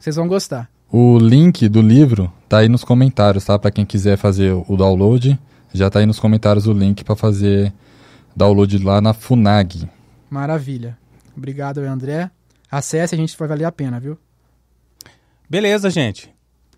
[0.00, 0.68] Vocês vão gostar.
[0.90, 3.58] O link do livro tá aí nos comentários, tá?
[3.58, 5.38] Para quem quiser fazer o download,
[5.72, 7.72] já tá aí nos comentários o link para fazer
[8.34, 9.88] download lá na Funag.
[10.30, 10.96] Maravilha.
[11.36, 12.30] Obrigado, André.
[12.70, 14.18] Acesse, a gente vai valer a pena, viu?
[15.48, 16.30] Beleza, gente.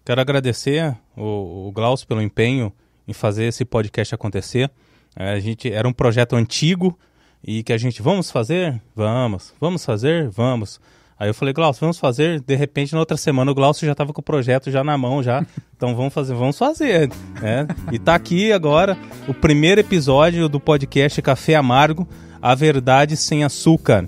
[0.04, 2.72] Quero agradecer o, o Glaucio pelo empenho
[3.06, 4.68] em fazer esse podcast acontecer.
[5.14, 6.98] É, a gente era um projeto antigo
[7.44, 10.80] e que a gente vamos fazer, vamos, vamos fazer, vamos.
[11.18, 12.40] Aí eu falei, Glaucio, vamos fazer.
[12.40, 15.22] De repente, na outra semana, o Glaucio já estava com o projeto já na mão,
[15.22, 15.44] já.
[15.76, 17.10] Então vamos fazer, vamos fazer.
[17.40, 17.66] Né?
[17.90, 22.06] E tá aqui agora o primeiro episódio do podcast Café Amargo,
[22.40, 24.06] a verdade sem açúcar.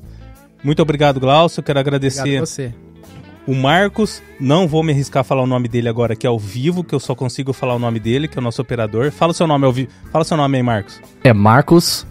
[0.63, 1.63] Muito obrigado, Glaucio.
[1.63, 2.21] Quero agradecer.
[2.21, 2.75] Obrigado a você
[3.47, 6.85] o Marcos, não vou me arriscar a falar o nome dele agora aqui ao vivo,
[6.85, 9.11] que eu só consigo falar o nome dele, que é o nosso operador.
[9.11, 9.91] Fala o seu nome ao vivo.
[10.13, 11.01] Fala o seu nome aí, Marcos.
[11.25, 12.07] É Marcos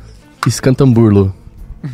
[0.48, 1.34] Escantamburlo.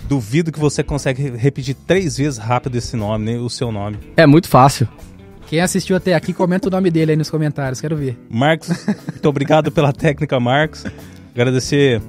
[0.07, 3.97] Duvido que você consegue repetir três vezes rápido esse nome, né, o seu nome.
[4.17, 4.87] É muito fácil.
[5.47, 8.19] Quem assistiu até aqui, comenta o nome dele aí nos comentários, quero ver.
[8.29, 8.69] Marcos,
[9.11, 10.83] muito obrigado pela técnica, Marcos.
[11.33, 12.01] Agradecer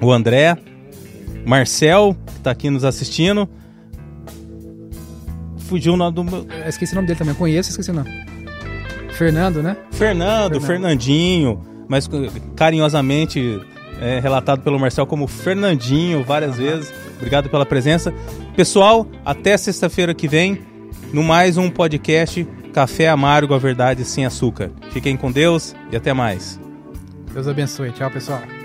[0.00, 0.58] o André,
[1.46, 3.48] Marcel, que está aqui nos assistindo
[5.66, 6.46] fugiu o nome do meu.
[6.48, 8.10] Eu esqueci o nome dele também, eu conheço, esqueci o nome.
[9.10, 9.76] Fernando, né?
[9.90, 10.66] Fernando, Fernando.
[10.66, 12.08] Fernandinho, mas
[12.54, 13.60] carinhosamente
[14.00, 16.92] é, relatado pelo Marcel como Fernandinho várias vezes.
[17.16, 18.12] Obrigado pela presença.
[18.54, 20.60] Pessoal, até sexta-feira que vem,
[21.12, 24.70] no mais um podcast Café Amargo, a Verdade Sem Açúcar.
[24.90, 26.60] Fiquem com Deus e até mais.
[27.32, 27.90] Deus abençoe.
[27.92, 28.55] Tchau, pessoal.